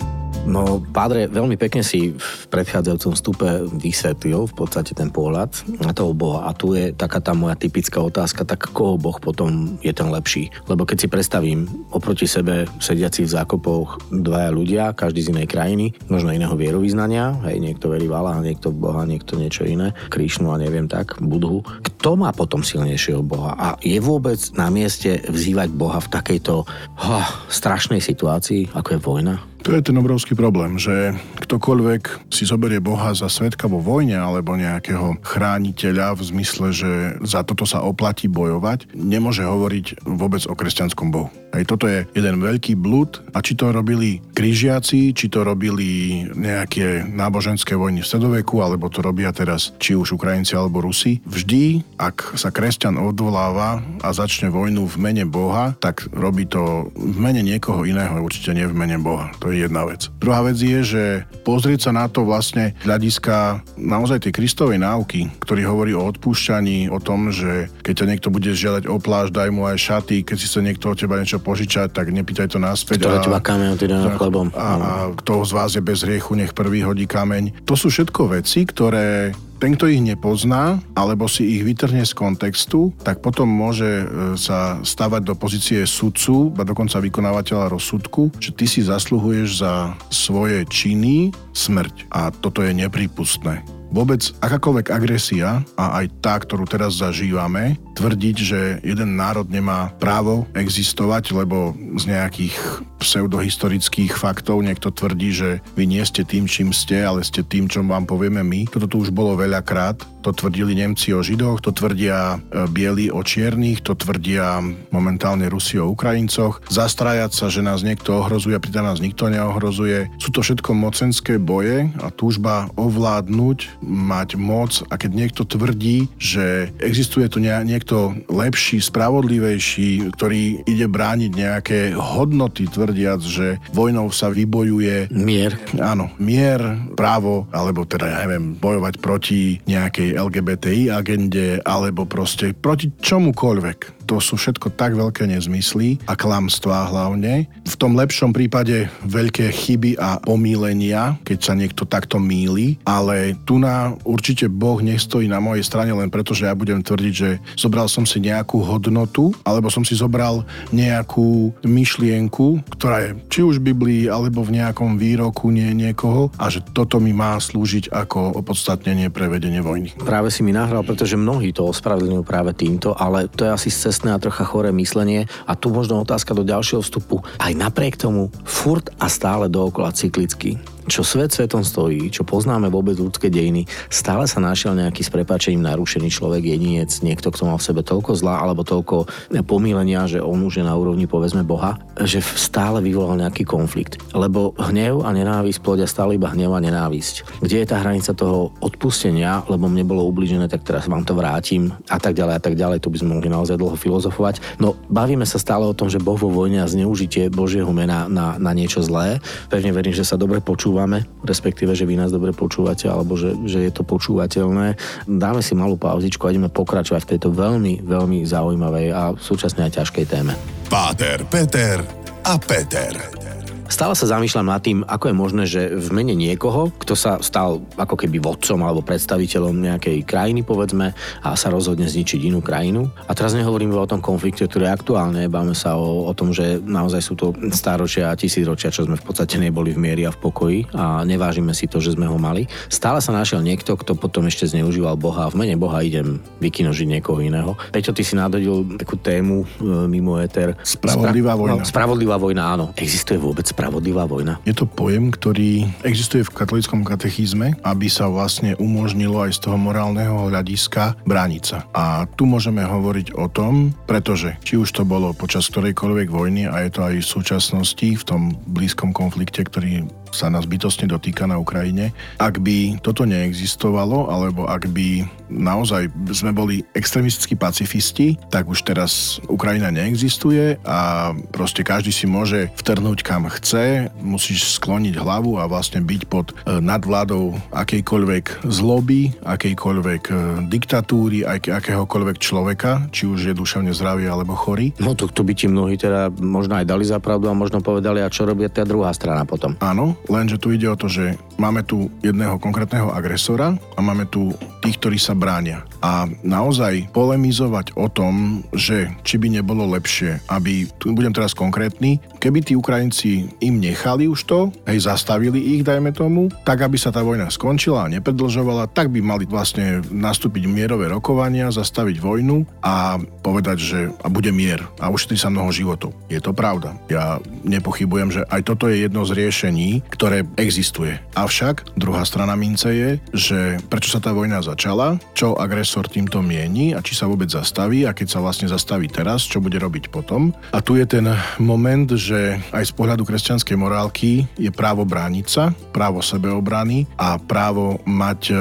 No, 0.45 0.77
pádre, 0.77 1.25
veľmi 1.25 1.57
pekne 1.57 1.81
si 1.81 2.13
v 2.13 2.43
predchádzajúcom 2.53 3.13
stupe 3.17 3.49
vysvetlil 3.81 4.45
v 4.45 4.53
podstate 4.53 4.93
ten 4.93 5.09
pohľad 5.09 5.49
na 5.81 5.89
toho 5.89 6.13
Boha. 6.13 6.45
A 6.45 6.53
tu 6.53 6.77
je 6.77 6.93
taká 6.93 7.17
tá 7.17 7.33
moja 7.33 7.57
typická 7.57 7.97
otázka, 7.97 8.45
tak 8.45 8.69
koho 8.69 9.01
Boh 9.01 9.17
potom 9.17 9.81
je 9.81 9.89
ten 9.89 10.05
lepší? 10.05 10.53
Lebo 10.69 10.85
keď 10.85 10.97
si 11.01 11.07
predstavím 11.09 11.65
oproti 11.89 12.29
sebe 12.29 12.69
sediaci 12.77 13.25
v 13.25 13.33
zákopoch 13.33 14.13
dvaja 14.13 14.53
ľudia, 14.53 14.93
každý 14.93 15.25
z 15.25 15.31
inej 15.33 15.49
krajiny, 15.49 15.85
možno 16.13 16.29
iného 16.29 16.53
vierovýznania, 16.53 17.41
hej, 17.49 17.57
niekto 17.57 17.89
verí 17.89 18.05
v 18.05 18.13
Allah, 18.13 18.37
niekto 18.45 18.69
Boha, 18.69 19.01
niekto 19.01 19.41
niečo 19.41 19.65
iné, 19.65 19.97
Krišnu 20.13 20.53
a 20.53 20.61
neviem 20.61 20.85
tak, 20.85 21.17
Budhu. 21.25 21.65
Kto 21.65 22.21
má 22.21 22.29
potom 22.29 22.61
silnejšieho 22.61 23.25
Boha? 23.25 23.57
A 23.57 23.67
je 23.81 23.97
vôbec 23.97 24.37
na 24.53 24.69
mieste 24.69 25.25
vzývať 25.25 25.73
Boha 25.73 25.97
v 25.97 26.11
takejto 26.13 26.69
oh, 27.01 27.27
strašnej 27.49 27.97
situácii, 27.97 28.77
ako 28.77 28.89
je 28.93 29.01
vojna? 29.01 29.54
To 29.65 29.73
je 29.73 29.81
ten 29.81 29.97
obrovský 29.97 30.37
problém, 30.37 30.77
že 30.77 31.17
ktokoľvek 31.41 32.29
si 32.29 32.45
zoberie 32.45 32.77
Boha 32.77 33.17
za 33.17 33.25
svetka 33.25 33.65
vo 33.65 33.81
vojne 33.81 34.13
alebo 34.13 34.53
nejakého 34.53 35.17
chrániteľa 35.25 36.13
v 36.13 36.21
zmysle, 36.21 36.67
že 36.69 36.91
za 37.25 37.41
toto 37.41 37.65
sa 37.65 37.81
oplatí 37.81 38.29
bojovať, 38.29 38.93
nemôže 38.93 39.41
hovoriť 39.41 40.05
vôbec 40.05 40.45
o 40.45 40.53
kresťanskom 40.53 41.09
Bohu. 41.09 41.33
Aj 41.49 41.65
toto 41.65 41.89
je 41.89 42.05
jeden 42.13 42.43
veľký 42.43 42.77
blúd 42.77 43.25
a 43.33 43.41
či 43.41 43.55
to 43.57 43.71
robili 43.71 44.21
križiaci, 44.35 45.15
či 45.15 45.25
to 45.31 45.41
robili 45.41 46.21
nejaké 46.35 47.07
náboženské 47.07 47.73
vojny 47.79 48.03
v 48.03 48.09
stredoveku, 48.11 48.59
alebo 48.59 48.91
to 48.91 48.99
robia 48.99 49.31
teraz 49.31 49.71
či 49.81 49.95
už 49.95 50.19
Ukrajinci 50.19 50.53
alebo 50.53 50.83
Rusi. 50.83 51.23
Vždy, 51.23 51.95
ak 51.95 52.37
sa 52.37 52.51
kresťan 52.51 52.99
odvoláva 52.99 53.79
a 54.03 54.09
začne 54.11 54.51
vojnu 54.51 54.83
v 54.83 54.95
mene 54.99 55.23
Boha, 55.23 55.73
tak 55.79 56.11
robí 56.11 56.43
to 56.43 56.91
v 56.91 57.17
mene 57.17 57.39
niekoho 57.39 57.87
iného, 57.87 58.19
určite 58.19 58.51
nie 58.51 58.67
v 58.67 58.75
mene 58.75 58.99
Boha. 58.99 59.31
To 59.39 59.47
je 59.47 59.54
je 59.55 59.63
jedna 59.63 59.87
vec. 59.87 60.11
Druhá 60.19 60.43
vec 60.43 60.59
je, 60.59 60.79
že 60.83 61.03
pozrieť 61.47 61.89
sa 61.89 61.91
na 61.95 62.05
to 62.11 62.27
vlastne 62.27 62.75
hľadiska 62.83 63.63
naozaj 63.79 64.27
tej 64.27 64.35
Kristovej 64.35 64.83
náuky, 64.83 65.31
ktorý 65.39 65.63
hovorí 65.63 65.91
o 65.95 66.03
odpúšťaní, 66.03 66.91
o 66.91 66.99
tom, 66.99 67.31
že 67.31 67.71
keď 67.81 67.93
ťa 68.03 68.09
niekto 68.11 68.27
bude 68.29 68.51
žiadať 68.51 68.91
o 68.91 68.99
pláž, 68.99 69.31
daj 69.31 69.49
mu 69.49 69.63
aj 69.65 69.79
šaty, 69.79 70.27
keď 70.27 70.37
si 70.37 70.47
sa 70.51 70.59
niekto 70.59 70.91
od 70.91 70.99
teba 70.99 71.15
niečo 71.15 71.39
požičať, 71.39 71.95
tak 71.95 72.11
nepýtaj 72.11 72.51
to 72.51 72.59
naspäť. 72.59 73.07
Kto 73.07 73.31
teba 73.31 73.39
kameň 73.39 73.79
chlebom. 74.19 74.47
A, 74.57 74.67
a 74.75 74.91
kto 75.15 75.45
z 75.47 75.51
vás 75.55 75.71
je 75.77 75.81
bez 75.81 76.03
hriechu, 76.03 76.35
nech 76.35 76.51
prvý 76.51 76.83
hodí 76.83 77.07
kameň. 77.07 77.63
To 77.63 77.77
sú 77.77 77.87
všetko 77.87 78.35
veci, 78.35 78.67
ktoré 78.67 79.31
ten, 79.59 79.75
kto 79.75 79.87
ich 79.87 80.03
nepozná, 80.03 80.79
alebo 80.95 81.27
si 81.27 81.59
ich 81.59 81.63
vytrhne 81.63 82.03
z 82.03 82.13
kontextu, 82.15 82.91
tak 83.03 83.19
potom 83.19 83.47
môže 83.47 84.03
e, 84.03 84.05
sa 84.39 84.79
stavať 84.83 85.21
do 85.23 85.35
pozície 85.35 85.83
sudcu, 85.83 86.55
a 86.55 86.63
dokonca 86.63 87.01
vykonávateľa 87.01 87.71
rozsudku, 87.71 88.31
že 88.39 88.55
ty 88.55 88.65
si 88.67 88.83
zasluhuješ 88.83 89.65
za 89.65 89.73
svoje 90.11 90.63
činy 90.67 91.35
smrť. 91.51 92.07
A 92.11 92.31
toto 92.31 92.63
je 92.63 92.71
nepripustné. 92.75 93.74
Vôbec 93.93 94.21
akákoľvek 94.41 94.87
agresia, 94.91 95.61
a 95.79 96.03
aj 96.03 96.05
tá, 96.21 96.35
ktorú 96.39 96.65
teraz 96.67 96.97
zažívame, 96.99 97.77
tvrdiť, 97.95 98.37
že 98.37 98.59
jeden 98.83 99.15
národ 99.15 99.47
nemá 99.47 99.95
právo 99.97 100.43
existovať, 100.51 101.31
lebo 101.31 101.71
z 101.95 102.11
nejakých 102.11 102.55
pseudohistorických 102.99 104.17
faktov 104.17 104.65
niekto 104.65 104.91
tvrdí, 104.91 105.31
že 105.31 105.49
vy 105.77 105.85
nie 105.87 106.03
ste 106.03 106.25
tým, 106.25 106.49
čím 106.49 106.73
ste, 106.73 107.05
ale 107.05 107.23
ste 107.23 107.45
tým, 107.45 107.69
čo 107.69 107.85
vám 107.85 108.09
povieme 108.09 108.41
my. 108.41 108.67
Toto 108.67 108.89
tu 108.89 109.05
už 109.05 109.13
bolo 109.13 109.37
veľakrát. 109.37 110.01
To 110.25 110.33
tvrdili 110.33 110.73
Nemci 110.73 111.13
o 111.13 111.21
Židoch, 111.21 111.61
to 111.61 111.69
tvrdia 111.69 112.41
e, 112.41 112.65
Bieli 112.73 113.13
o 113.13 113.21
Čiernych, 113.21 113.85
to 113.85 113.93
tvrdia 113.93 114.57
momentálne 114.89 115.45
Rusi 115.45 115.77
o 115.77 115.93
Ukrajincoch. 115.93 116.65
Zastrajať 116.65 117.31
sa, 117.31 117.45
že 117.53 117.61
nás 117.61 117.85
niekto 117.85 118.25
ohrozuje, 118.25 118.57
pritom 118.57 118.89
nás 118.89 118.97
nikto 118.97 119.29
neohrozuje. 119.29 120.09
Sú 120.17 120.33
to 120.33 120.41
všetko 120.41 120.73
mocenské 120.73 121.37
boje 121.37 121.93
a 122.01 122.09
túžba 122.09 122.73
ovládnuť, 122.73 123.74
mať 123.83 124.39
moc 124.39 124.83
a 124.91 124.95
keď 124.95 125.11
niekto 125.11 125.41
tvrdí, 125.47 126.07
že 126.19 126.71
existuje 126.79 127.27
tu 127.27 127.41
niekto 127.41 128.15
lepší, 128.29 128.79
spravodlivejší, 128.79 130.13
ktorý 130.15 130.65
ide 130.67 130.87
brániť 130.87 131.31
nejaké 131.31 131.79
hodnoty, 131.95 132.67
tvrdiac, 132.69 133.21
že 133.23 133.57
vojnou 133.71 134.11
sa 134.11 134.31
vybojuje... 134.31 135.09
Mier. 135.11 135.57
Áno, 135.79 136.11
mier, 136.21 136.61
právo, 136.95 137.47
alebo 137.51 137.87
teda, 137.87 138.07
ja 138.07 138.17
neviem, 138.27 138.55
bojovať 138.55 138.93
proti 138.99 139.59
nejakej 139.65 140.19
LGBTI 140.19 140.91
agende 140.91 141.59
alebo 141.63 142.05
proste 142.05 142.53
proti 142.53 142.91
čomukoľvek. 142.93 144.04
To 144.05 144.21
sú 144.21 144.37
všetko 144.37 144.77
tak 144.77 144.93
veľké 144.93 145.25
nezmysly 145.25 145.97
a 146.05 146.13
klamstvá 146.13 146.89
hlavne. 146.93 147.49
V 147.65 147.75
tom 147.75 147.97
lepšom 147.97 148.31
prípade 148.31 148.85
veľké 149.01 149.49
chyby 149.49 149.97
a 149.97 150.21
omílenia, 150.29 151.17
keď 151.25 151.39
sa 151.41 151.53
niekto 151.57 151.89
takto 151.89 152.21
míli, 152.21 152.77
ale 152.85 153.33
tu 153.43 153.57
na 153.57 153.97
určite 154.05 154.45
Boh 154.45 154.77
nestojí 154.81 155.25
na 155.25 155.41
mojej 155.41 155.65
strane 155.65 155.91
len 155.91 156.13
preto, 156.13 156.37
že 156.37 156.45
ja 156.45 156.53
budem 156.53 156.85
tvrdiť, 156.85 157.13
že 157.13 157.41
zobral 157.57 157.89
som 157.89 158.05
si 158.05 158.21
nejakú 158.21 158.61
hodnotu, 158.61 159.33
alebo 159.41 159.73
som 159.73 159.81
si 159.81 159.97
zobral 159.97 160.45
nejakú 160.69 161.53
myšlienku, 161.65 162.61
ktorá 162.77 163.09
je 163.09 163.09
či 163.29 163.39
už 163.41 163.57
v 163.61 163.73
Biblii, 163.73 164.03
alebo 164.05 164.45
v 164.45 164.61
nejakom 164.61 165.01
výroku 165.01 165.49
nie 165.49 165.73
niekoho 165.73 166.29
a 166.37 166.47
že 166.53 166.61
toto 166.61 167.01
mi 167.01 167.11
má 167.11 167.37
slúžiť 167.41 167.89
ako 167.89 168.37
opodstatnenie 168.37 169.09
pre 169.09 169.25
vedenie 169.27 169.59
vojny. 169.59 169.97
Práve 169.97 170.29
si 170.29 170.45
mi 170.45 170.53
nahral, 170.53 170.85
pretože 170.85 171.17
mnohí 171.17 171.51
to 171.51 171.67
ospravedlňujú 171.69 172.23
práve 172.23 172.51
týmto, 172.53 172.93
ale 172.93 173.27
to 173.31 173.47
je 173.47 173.51
asi 173.51 173.69
cestné 173.95 174.11
a 174.11 174.19
trocha 174.19 174.43
choré 174.43 174.75
myslenie. 174.75 175.31
A 175.47 175.55
tu 175.55 175.71
možno 175.71 176.03
otázka 176.03 176.35
do 176.35 176.43
ďalšieho 176.43 176.83
vstupu. 176.83 177.23
Aj 177.39 177.55
napriek 177.55 177.95
tomu 177.95 178.27
furt 178.43 178.91
a 178.99 179.07
stále 179.07 179.47
dookola 179.47 179.95
cyklicky 179.95 180.59
čo 180.85 181.01
svet 181.01 181.33
svetom 181.33 181.65
stojí, 181.65 182.09
čo 182.13 182.21
poznáme 182.21 182.69
vôbec 182.69 182.97
ľudské 182.97 183.33
dejiny, 183.33 183.65
stále 183.89 184.29
sa 184.29 184.37
našiel 184.37 184.77
nejaký 184.77 185.01
s 185.01 185.09
prepačením 185.09 185.65
narušený 185.65 186.09
človek, 186.13 186.45
jedinec, 186.45 186.89
niekto, 187.01 187.33
kto 187.33 187.49
mal 187.49 187.57
v 187.57 187.67
sebe 187.67 187.81
toľko 187.81 188.11
zla 188.13 188.41
alebo 188.41 188.61
toľko 188.61 189.09
pomílenia, 189.45 190.05
že 190.05 190.21
on 190.21 190.45
už 190.45 190.61
je 190.61 190.65
na 190.65 190.77
úrovni 190.77 191.09
povedzme 191.09 191.41
Boha, 191.41 191.81
že 192.01 192.21
stále 192.21 192.81
vyvolal 192.85 193.17
nejaký 193.17 193.43
konflikt. 193.45 193.97
Lebo 194.13 194.53
hnev 194.57 195.01
a 195.01 195.09
nenávisť 195.11 195.59
plodia 195.61 195.89
stále 195.89 196.17
iba 196.17 196.29
hnev 196.29 196.53
a 196.53 196.61
nenávisť. 196.61 197.41
Kde 197.41 197.65
je 197.65 197.67
tá 197.67 197.81
hranica 197.81 198.13
toho 198.13 198.53
odpustenia, 198.61 199.41
lebo 199.49 199.65
mne 199.65 199.87
bolo 199.87 200.05
ubližené, 200.05 200.45
tak 200.45 200.67
teraz 200.67 200.85
vám 200.85 201.01
to 201.01 201.17
vrátim 201.17 201.73
a 201.89 201.97
tak 201.97 202.13
ďalej 202.13 202.33
a 202.37 202.41
tak 202.41 202.53
ďalej. 202.53 202.81
Tu 202.83 202.91
by 202.93 202.97
sme 203.01 203.13
mohli 203.17 203.29
naozaj 203.31 203.57
dlho 203.57 203.77
filozofovať. 203.79 204.61
No 204.61 204.77
bavíme 204.91 205.25
sa 205.25 205.41
stále 205.41 205.65
o 205.65 205.77
tom, 205.77 205.89
že 205.89 206.01
Boh 206.01 206.17
vo 206.19 206.29
vojne 206.29 206.61
a 206.61 206.69
zneužitie 206.69 207.33
Božieho 207.33 207.69
mena 207.73 208.05
na, 208.11 208.37
na 208.37 208.51
niečo 208.51 208.83
zlé. 208.83 209.23
Pevne 209.47 209.71
verím, 209.73 209.95
že 209.95 210.05
sa 210.05 210.19
dobre 210.19 210.43
počúva 210.43 210.74
počúvame, 210.75 211.07
respektíve, 211.23 211.71
že 211.71 211.87
vy 211.87 211.95
nás 211.95 212.11
dobre 212.11 212.35
počúvate, 212.35 212.91
alebo 212.91 213.15
že, 213.15 213.31
že 213.47 213.63
je 213.63 213.71
to 213.71 213.87
počúvateľné. 213.87 214.75
Dáme 215.07 215.39
si 215.39 215.55
malú 215.55 215.79
pauzičku 215.79 216.27
a 216.27 216.35
ideme 216.35 216.51
pokračovať 216.51 217.07
v 217.07 217.11
tejto 217.15 217.31
veľmi, 217.31 217.87
veľmi 217.87 218.27
zaujímavej 218.27 218.91
a 218.91 219.15
súčasne 219.15 219.63
aj 219.63 219.79
ťažkej 219.79 220.03
téme. 220.03 220.35
Páter, 220.67 221.23
Peter 221.31 221.79
a 222.27 222.35
Peter. 222.35 223.24
Stále 223.65 223.97
sa 223.97 224.05
zamýšľam 224.05 224.47
nad 224.53 224.61
tým, 224.61 224.85
ako 224.85 225.09
je 225.09 225.15
možné, 225.15 225.43
že 225.49 225.61
v 225.73 225.89
mene 225.89 226.13
niekoho, 226.13 226.69
kto 226.77 226.93
sa 226.93 227.17
stal 227.25 227.65
ako 227.75 227.97
keby 227.97 228.21
vodcom 228.21 228.61
alebo 228.61 228.85
predstaviteľom 228.85 229.57
nejakej 229.57 230.05
krajiny, 230.05 230.45
povedzme, 230.45 230.93
a 231.25 231.29
sa 231.33 231.49
rozhodne 231.49 231.89
zničiť 231.89 232.29
inú 232.29 232.45
krajinu. 232.45 232.85
A 233.09 233.11
teraz 233.17 233.33
nehovoríme 233.33 233.73
o 233.73 233.89
tom 233.89 234.05
konflikte, 234.05 234.45
ktorý 234.45 234.69
je 234.69 234.75
aktuálne, 234.77 235.21
báme 235.25 235.57
sa 235.57 235.81
o, 235.81 236.05
o 236.05 236.13
tom, 236.13 236.29
že 236.29 236.61
naozaj 236.61 237.01
sú 237.01 237.13
to 237.17 237.33
stáročia 237.49 238.13
a 238.13 238.17
tisícročia, 238.17 238.69
čo 238.69 238.85
sme 238.85 239.01
v 239.01 239.05
podstate 239.05 239.41
neboli 239.41 239.73
v 239.73 239.81
miery 239.81 240.05
a 240.05 240.13
v 240.13 240.21
pokoji 240.21 240.59
a 240.77 241.01
nevážime 241.01 241.57
si 241.57 241.65
to, 241.65 241.81
že 241.81 241.97
sme 241.97 242.05
ho 242.05 242.21
mali. 242.21 242.45
Stále 242.69 243.01
sa 243.01 243.17
našiel 243.17 243.41
niekto, 243.41 243.73
kto 243.73 243.97
potom 243.97 244.29
ešte 244.29 244.45
zneužíval 244.45 244.93
Boha 244.93 245.25
a 245.25 245.31
v 245.33 245.41
mene 245.41 245.57
Boha 245.57 245.81
idem 245.81 246.21
vykinožiť 246.37 246.87
niekoho 246.99 247.17
iného. 247.17 247.57
Peťo, 247.73 247.97
ty 247.97 248.05
si 248.05 248.13
nadodil 248.13 248.77
takú 248.77 249.01
tému 249.01 249.41
e, 249.41 249.45
mimo 249.89 250.21
éter. 250.21 250.53
Spravodlivá 250.61 251.33
Spra- 251.33 251.39
vojna. 251.41 251.53
No, 251.57 251.65
spravodlivá 251.65 252.15
vojna, 252.21 252.43
áno. 252.53 252.65
Existuje 252.77 253.17
vôbec 253.17 253.54
spravodlivá 253.55 254.03
vojna? 254.03 254.43
Je 254.43 254.51
to 254.51 254.67
pojem, 254.67 255.15
ktorý 255.15 255.63
existuje 255.87 256.27
v 256.27 256.35
katolickom 256.35 256.83
katechizme, 256.83 257.55
aby 257.63 257.87
sa 257.87 258.11
vlastne 258.11 258.59
umožnilo 258.59 259.23
aj 259.23 259.39
z 259.39 259.47
toho 259.47 259.55
morálneho 259.55 260.27
hľadiska 260.27 260.99
brániť 261.07 261.43
sa. 261.47 261.63
A 261.71 262.03
tu 262.19 262.27
môžeme 262.27 262.67
hovoriť 262.67 263.15
o 263.15 263.31
tom, 263.31 263.71
pretože 263.87 264.35
či 264.43 264.59
už 264.59 264.75
to 264.75 264.83
bolo 264.83 265.15
počas 265.15 265.47
ktorejkoľvek 265.47 266.07
vojny 266.11 266.51
a 266.51 266.67
je 266.67 266.69
to 266.75 266.81
aj 266.83 266.95
v 266.99 267.07
súčasnosti 267.07 267.87
v 267.95 268.03
tom 268.03 268.35
blízkom 268.43 268.91
konflikte, 268.91 269.47
ktorý 269.47 269.87
sa 270.15 270.31
nás 270.31 270.47
bytostne 270.47 270.87
dotýka 270.87 271.27
na 271.27 271.35
Ukrajine. 271.35 271.91
Ak 272.15 272.39
by 272.39 272.79
toto 272.79 273.03
neexistovalo, 273.03 274.07
alebo 274.07 274.47
ak 274.47 274.71
by 274.71 275.03
naozaj 275.29 275.89
sme 276.13 276.31
boli 276.31 276.61
extremistickí 276.77 277.33
pacifisti, 277.35 278.17
tak 278.29 278.45
už 278.45 278.65
teraz 278.65 279.17
Ukrajina 279.25 279.73
neexistuje 279.73 280.61
a 280.63 281.11
proste 281.33 281.65
každý 281.65 281.89
si 281.89 282.05
môže 282.05 282.53
vtrhnúť 282.61 282.99
kam 283.01 283.25
chce, 283.29 283.89
musíš 283.99 284.57
skloniť 284.61 285.01
hlavu 285.01 285.41
a 285.41 285.49
vlastne 285.49 285.81
byť 285.81 286.01
pod 286.07 286.31
e, 286.31 286.61
nadvládou 286.61 287.35
akejkoľvek 287.51 288.45
zloby, 288.45 289.17
akejkoľvek 289.25 290.03
e, 290.09 290.13
diktatúry, 290.49 291.25
aj 291.25 291.49
akéhokoľvek 291.49 292.17
človeka, 292.21 292.87
či 292.93 293.09
už 293.09 293.31
je 293.31 293.33
duševne 293.33 293.73
zdravý 293.73 294.05
alebo 294.05 294.37
chorý. 294.37 294.71
No 294.77 294.93
to, 294.93 295.09
to 295.09 295.25
by 295.25 295.33
ti 295.33 295.49
mnohí 295.49 295.75
teda 295.75 296.13
možno 296.13 296.61
aj 296.61 296.65
dali 296.69 296.85
za 296.85 297.01
pravdu 297.01 297.27
a 297.29 297.37
možno 297.37 297.59
povedali, 297.65 298.01
a 298.01 298.13
čo 298.13 298.29
robia 298.29 298.49
tá 298.49 298.61
druhá 298.61 298.93
strana 298.93 299.25
potom. 299.25 299.57
Áno, 299.59 299.97
Lenže 300.09 300.37
tu 300.37 300.51
ide 300.51 300.69
o 300.69 300.75
to, 300.75 300.87
že 300.87 301.17
máme 301.37 301.63
tu 301.63 301.91
jedného 302.01 302.39
konkrétneho 302.39 302.91
agresora 302.91 303.55
a 303.75 303.79
máme 303.79 304.07
tu 304.07 304.31
tých, 304.63 304.77
ktorí 304.81 304.97
sa 304.97 305.13
bránia. 305.13 305.63
A 305.83 306.09
naozaj 306.25 306.89
polemizovať 306.89 307.77
o 307.77 307.85
tom, 307.91 308.41
že 308.55 308.89
či 309.05 309.21
by 309.21 309.37
nebolo 309.37 309.69
lepšie, 309.77 310.25
aby, 310.31 310.65
tu 310.81 310.95
budem 310.95 311.13
teraz 311.13 311.37
konkrétny, 311.37 312.01
keby 312.17 312.41
tí 312.41 312.57
Ukrajinci 312.57 313.29
im 313.45 313.61
nechali 313.61 314.09
už 314.09 314.25
to, 314.25 314.39
hej, 314.65 314.89
zastavili 314.89 315.37
ich, 315.57 315.61
dajme 315.61 315.93
tomu, 315.93 316.33
tak 316.41 316.65
aby 316.65 316.79
sa 316.79 316.89
tá 316.89 317.05
vojna 317.05 317.29
skončila 317.29 317.85
a 317.85 317.91
nepredlžovala, 317.91 318.73
tak 318.73 318.89
by 318.89 318.99
mali 319.05 319.29
vlastne 319.29 319.85
nastúpiť 319.93 320.49
mierové 320.49 320.89
rokovania, 320.89 321.53
zastaviť 321.53 322.01
vojnu 322.01 322.47
a 322.65 322.97
povedať, 323.21 323.57
že 323.61 323.79
a 324.01 324.09
bude 324.09 324.33
mier 324.33 324.65
a 324.81 324.89
ušetrí 324.89 325.17
sa 325.17 325.29
mnoho 325.29 325.53
životov. 325.53 325.93
Je 326.09 326.17
to 326.17 326.33
pravda. 326.33 326.73
Ja 326.89 327.21
nepochybujem, 327.45 328.09
že 328.09 328.21
aj 328.25 328.41
toto 328.45 328.65
je 328.65 328.81
jedno 328.81 329.05
z 329.05 329.13
riešení, 329.17 329.85
ktoré 329.93 330.25
existuje. 330.37 330.97
Avšak 331.25 331.73
druhá 331.73 332.05
strana 332.05 332.37
mince 332.37 332.69
je, 332.69 332.89
že 333.09 333.57
prečo 333.65 333.89
sa 333.89 333.97
tá 333.97 334.13
vojna 334.13 334.45
začala, 334.45 335.01
čo 335.17 335.33
agresor 335.33 335.89
týmto 335.89 336.21
mieni 336.21 336.77
a 336.77 336.85
či 336.85 336.93
sa 336.93 337.09
vôbec 337.09 337.25
zastaví 337.33 337.81
a 337.81 337.97
keď 337.97 338.13
sa 338.13 338.21
vlastne 338.21 338.45
zastaví 338.45 338.85
teraz, 338.85 339.25
čo 339.25 339.41
bude 339.41 339.57
robiť 339.57 339.89
potom. 339.89 340.29
A 340.53 340.61
tu 340.61 340.77
je 340.77 340.85
ten 340.85 341.09
moment, 341.41 341.89
že 341.97 342.37
aj 342.53 342.69
z 342.69 342.73
pohľadu 342.77 343.09
kresťanskej 343.09 343.57
morálky 343.57 344.29
je 344.37 344.53
právo 344.53 344.85
brániť 344.85 345.25
sa, 345.25 345.49
právo 345.73 346.05
sebeobrany 346.05 346.85
a 346.93 347.17
právo 347.17 347.81
mať 347.89 348.21
e, 348.29 348.35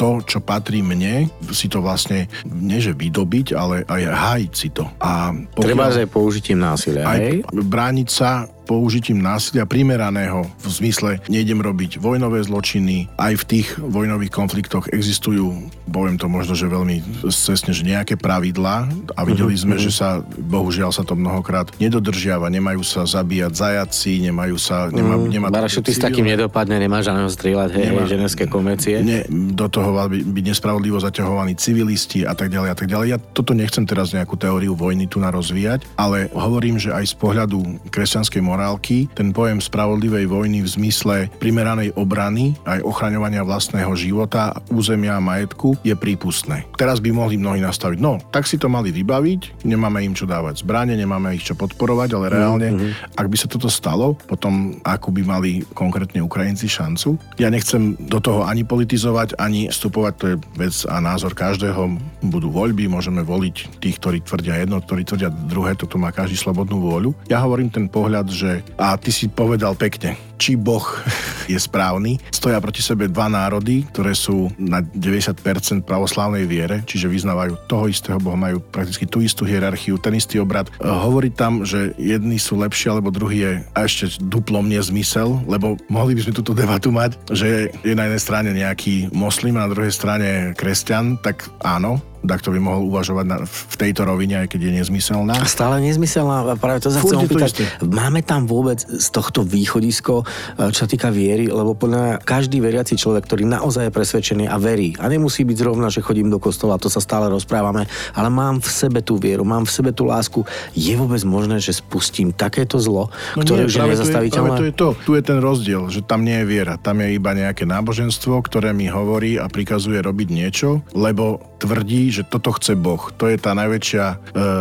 to, 0.00 0.24
čo 0.24 0.40
patrí 0.40 0.80
mne, 0.80 1.28
si 1.52 1.68
to 1.68 1.84
vlastne, 1.84 2.32
nie 2.48 2.80
že 2.80 2.96
vydobiť, 2.96 3.52
ale 3.52 3.84
aj 3.84 4.02
hájiť 4.08 4.52
si 4.56 4.72
to. 4.72 4.88
A 5.04 5.36
pokiaľ, 5.36 5.68
Treba 5.68 5.92
aj 5.92 6.08
použitím 6.08 6.64
násilia, 6.64 7.04
aj 7.04 7.20
hej? 7.20 7.36
brániť 7.52 8.08
sa 8.08 8.48
použitím 8.64 9.20
násilia 9.20 9.66
primeraného 9.66 10.46
v 10.62 10.66
zmysle 10.70 11.10
nejdem 11.26 11.58
robiť 11.60 11.98
vojnové 11.98 12.42
zločiny. 12.46 13.10
Aj 13.18 13.34
v 13.34 13.44
tých 13.44 13.76
vojnových 13.78 14.32
konfliktoch 14.32 14.88
existujú, 14.90 15.68
poviem 15.90 16.16
to 16.16 16.30
možno, 16.30 16.54
že 16.54 16.70
veľmi 16.70 17.02
cestne, 17.28 17.74
že 17.74 17.82
nejaké 17.84 18.14
pravidlá 18.16 18.88
a 19.18 19.20
videli 19.26 19.54
sme, 19.58 19.76
mm-hmm. 19.76 19.86
že 19.86 19.92
sa, 19.92 20.22
bohužiaľ 20.24 20.90
sa 20.94 21.02
to 21.02 21.18
mnohokrát 21.18 21.68
nedodržiava, 21.82 22.48
nemajú 22.48 22.80
sa 22.86 23.04
zabíjať 23.04 23.52
zajaci, 23.52 24.30
nemajú 24.30 24.56
sa... 24.56 24.88
Nemá, 24.88 25.18
mm, 25.18 25.28
nemá 25.28 25.46
Barašu, 25.52 25.82
ty 25.82 25.92
s 25.92 26.00
takým 26.00 26.24
nedopadne, 26.24 26.78
nemáš 26.78 27.10
ani 27.10 27.28
strieľať, 27.28 27.70
hej, 27.76 27.84
nemá, 27.92 28.02
hej, 28.06 28.18
ženevské 28.18 28.44
konvencie. 28.48 29.02
Ne, 29.02 29.26
do 29.30 29.66
toho 29.68 29.92
by 29.94 30.18
byť 30.18 30.44
nespravodlivo 30.54 30.98
zaťahovaní 31.02 31.58
civilisti 31.58 32.24
a 32.24 32.32
tak 32.32 32.48
ďalej 32.48 32.70
a 32.72 32.76
tak 32.76 32.88
ďalej. 32.88 33.06
Ja 33.12 33.18
toto 33.18 33.52
nechcem 33.52 33.84
teraz 33.84 34.14
nejakú 34.14 34.38
teóriu 34.38 34.72
vojny 34.78 35.10
tu 35.10 35.18
na 35.18 35.28
rozvíjať, 35.28 35.84
ale 35.98 36.30
hovorím, 36.32 36.78
že 36.78 36.94
aj 36.94 37.12
z 37.12 37.14
pohľadu 37.18 37.58
kresťanskej 37.92 38.40
morálky, 38.52 39.08
ten 39.16 39.32
pojem 39.32 39.64
spravodlivej 39.64 40.28
vojny 40.28 40.60
v 40.60 40.68
zmysle 40.68 41.16
primeranej 41.40 41.96
obrany 41.96 42.52
aj 42.68 42.84
ochraňovania 42.84 43.40
vlastného 43.48 43.96
života, 43.96 44.52
územia 44.68 45.16
a 45.16 45.24
majetku 45.24 45.80
je 45.80 45.96
prípustné. 45.96 46.68
Teraz 46.76 47.00
by 47.00 47.08
mohli 47.16 47.40
mnohí 47.40 47.64
nastaviť, 47.64 47.96
no, 47.96 48.20
tak 48.28 48.44
si 48.44 48.60
to 48.60 48.68
mali 48.68 48.92
vybaviť, 48.92 49.64
nemáme 49.64 50.04
im 50.04 50.12
čo 50.12 50.28
dávať 50.28 50.60
zbranie, 50.60 51.00
nemáme 51.00 51.32
ich 51.32 51.48
čo 51.48 51.56
podporovať, 51.56 52.08
ale 52.12 52.26
reálne, 52.28 52.68
mm-hmm. 52.68 53.16
ak 53.16 53.26
by 53.32 53.36
sa 53.40 53.48
toto 53.48 53.72
stalo, 53.72 54.12
potom 54.28 54.76
ako 54.84 55.08
by 55.14 55.22
mali 55.24 55.50
konkrétne 55.72 56.20
Ukrajinci 56.20 56.68
šancu. 56.68 57.16
Ja 57.38 57.48
nechcem 57.48 57.94
do 57.96 58.18
toho 58.18 58.44
ani 58.44 58.66
politizovať, 58.66 59.38
ani 59.38 59.70
vstupovať, 59.70 60.12
to 60.18 60.24
je 60.34 60.36
vec 60.58 60.74
a 60.90 60.98
názor 60.98 61.32
každého. 61.32 61.96
Budú 62.26 62.50
voľby, 62.50 62.90
môžeme 62.90 63.22
voliť 63.22 63.78
tých, 63.78 63.96
ktorí 64.02 64.18
tvrdia 64.26 64.58
jedno, 64.60 64.82
ktorí 64.82 65.06
tvrdia 65.06 65.30
druhé, 65.30 65.78
toto 65.78 65.96
má 65.96 66.10
každý 66.10 66.34
slobodnú 66.34 66.82
vôľu. 66.82 67.10
Ja 67.30 67.38
hovorím 67.46 67.70
ten 67.70 67.86
pohľad, 67.86 68.26
že 68.26 68.41
že 68.42 68.66
a 68.74 68.98
ty 68.98 69.14
si 69.14 69.30
povedal 69.30 69.78
pekne, 69.78 70.18
či 70.42 70.58
Boh 70.58 70.82
je 71.52 71.54
správny. 71.54 72.18
Stoja 72.34 72.58
proti 72.58 72.82
sebe 72.82 73.06
dva 73.06 73.30
národy, 73.30 73.86
ktoré 73.94 74.18
sú 74.18 74.50
na 74.58 74.82
90% 74.82 75.86
pravoslávnej 75.86 76.42
viere, 76.50 76.82
čiže 76.82 77.06
vyznávajú 77.06 77.70
toho 77.70 77.86
istého 77.86 78.18
Boha, 78.18 78.34
majú 78.34 78.58
prakticky 78.58 79.06
tú 79.06 79.22
istú 79.22 79.46
hierarchiu, 79.46 80.02
ten 80.02 80.18
istý 80.18 80.42
obrad. 80.42 80.66
E, 80.82 80.90
hovorí 80.90 81.30
tam, 81.30 81.62
že 81.62 81.94
jedni 81.94 82.42
sú 82.42 82.58
lepší, 82.58 82.90
alebo 82.90 83.14
druhý 83.14 83.38
je 83.46 83.52
a 83.74 83.78
ešte 83.86 84.18
duplom 84.18 84.66
nezmysel, 84.66 85.38
lebo 85.46 85.78
mohli 85.86 86.18
by 86.18 86.26
sme 86.26 86.34
túto 86.34 86.52
debatu 86.58 86.90
mať, 86.90 87.14
že 87.30 87.70
je 87.86 87.94
na 87.94 88.10
jednej 88.10 88.22
strane 88.22 88.50
nejaký 88.50 89.14
moslim 89.14 89.54
a 89.54 89.64
na 89.66 89.72
druhej 89.72 89.94
strane 89.94 90.58
kresťan, 90.58 91.22
tak 91.22 91.46
áno, 91.62 92.02
tak 92.22 92.40
to 92.40 92.54
by 92.54 92.58
mohol 92.62 92.86
uvažovať 92.86 93.26
na, 93.26 93.36
v 93.42 93.74
tejto 93.74 94.06
rovine, 94.06 94.46
aj 94.46 94.54
keď 94.54 94.70
je 94.70 94.72
nezmyselná. 94.82 95.34
A 95.42 95.46
stále 95.50 95.82
nezmyselná, 95.82 96.54
práve 96.56 96.86
to 96.86 96.94
sa 96.94 97.02
chcem 97.02 97.18
opýtať. 97.18 97.50
Máme 97.82 98.22
tam 98.22 98.46
vôbec 98.46 98.78
z 98.78 99.08
tohto 99.10 99.42
východisko, 99.42 100.22
e, 100.22 100.70
čo 100.70 100.86
týka 100.86 101.10
viery, 101.10 101.50
lebo 101.50 101.74
podľa 101.74 102.22
každý 102.22 102.62
veriaci 102.62 102.94
človek, 102.94 103.26
ktorý 103.26 103.42
naozaj 103.46 103.90
je 103.90 103.92
presvedčený 103.92 104.44
a 104.46 104.56
verí, 104.56 104.94
a 105.02 105.10
nemusí 105.10 105.42
byť 105.42 105.56
zrovna, 105.58 105.90
že 105.90 106.04
chodím 106.04 106.30
do 106.30 106.38
kostola, 106.38 106.78
to 106.78 106.86
sa 106.86 107.02
stále 107.02 107.26
rozprávame, 107.26 107.90
ale 108.14 108.28
mám 108.30 108.62
v 108.62 108.68
sebe 108.70 109.02
tú 109.02 109.18
vieru, 109.18 109.42
mám 109.42 109.66
v 109.66 109.72
sebe 109.74 109.90
tú 109.90 110.06
lásku, 110.06 110.46
je 110.78 110.94
vôbec 110.94 111.20
možné, 111.26 111.58
že 111.58 111.74
spustím 111.74 112.30
takéto 112.30 112.78
zlo, 112.78 113.10
no 113.34 113.42
ktoré 113.42 113.66
nie, 113.66 113.68
už 113.68 113.74
je 113.74 113.82
nezastaviteľné? 113.98 114.56
To 114.58 114.66
je 114.68 114.74
to, 114.74 114.88
tu 115.02 115.10
je 115.18 115.22
ten 115.26 115.38
rozdiel, 115.42 115.90
že 115.90 116.06
tam 116.06 116.22
nie 116.22 116.38
je 116.42 116.46
viera, 116.46 116.78
tam 116.78 117.02
je 117.02 117.18
iba 117.18 117.34
nejaké 117.34 117.66
náboženstvo, 117.66 118.38
ktoré 118.46 118.70
mi 118.70 118.86
hovorí 118.86 119.36
a 119.42 119.50
prikazuje 119.50 119.98
robiť 119.98 120.28
niečo, 120.30 120.86
lebo 120.94 121.52
tvrdí, 121.58 122.11
že 122.12 122.28
toto 122.28 122.52
chce 122.52 122.76
Boh. 122.76 123.00
To 123.16 123.26
je 123.26 123.40
tá 123.40 123.56
najväčšia 123.56 124.04
e, 124.04 124.16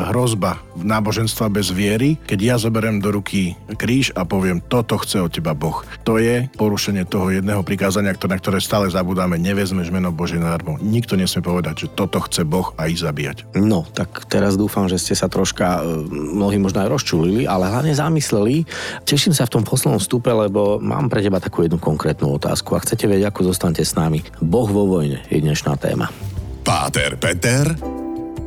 hrozba 0.09 0.63
náboženstva 0.79 1.51
bez 1.51 1.69
viery, 1.69 2.15
keď 2.23 2.39
ja 2.39 2.55
zoberiem 2.55 3.03
do 3.03 3.11
ruky 3.11 3.53
kríž 3.75 4.15
a 4.15 4.23
poviem, 4.23 4.63
toto 4.63 4.95
chce 4.99 5.19
od 5.19 5.31
teba 5.31 5.51
Boh. 5.51 5.83
To 6.07 6.15
je 6.15 6.47
porušenie 6.55 7.03
toho 7.03 7.33
jedného 7.33 7.61
prikázania, 7.61 8.15
na 8.15 8.37
ktoré 8.39 8.63
stále 8.63 8.87
zabudáme, 8.87 9.35
nevezmeš 9.35 9.91
meno 9.91 10.15
Bože 10.15 10.39
nadarmo. 10.39 10.79
Nikto 10.79 11.19
nesmie 11.19 11.43
povedať, 11.43 11.87
že 11.87 11.91
toto 11.91 12.23
chce 12.23 12.47
Boh 12.47 12.71
a 12.79 12.87
ich 12.87 13.03
zabíjať. 13.03 13.51
No, 13.57 13.83
tak 13.83 14.25
teraz 14.31 14.55
dúfam, 14.55 14.87
že 14.87 15.01
ste 15.01 15.13
sa 15.17 15.27
troška, 15.27 15.83
e, 15.83 16.07
mnohí 16.39 16.57
možno 16.61 16.87
aj 16.87 16.91
rozčulili, 16.91 17.43
ale 17.43 17.67
hlavne 17.67 17.91
zamysleli. 17.91 18.63
Teším 19.03 19.35
sa 19.35 19.43
v 19.49 19.59
tom 19.59 19.63
poslednom 19.67 19.99
vstupe, 19.99 20.31
lebo 20.31 20.79
mám 20.79 21.11
pre 21.11 21.19
teba 21.19 21.43
takú 21.43 21.67
jednu 21.67 21.81
konkrétnu 21.81 22.31
otázku 22.37 22.77
a 22.77 22.83
chcete 22.83 23.09
vedieť, 23.09 23.27
ako 23.27 23.51
zostanete 23.51 23.83
s 23.83 23.97
nami. 23.97 24.23
Boh 24.39 24.69
vo 24.69 24.87
vojne 24.87 25.23
je 25.27 25.43
dnešná 25.43 25.75
téma. 25.75 26.30
Páter 26.71 27.19
Peter 27.19 27.67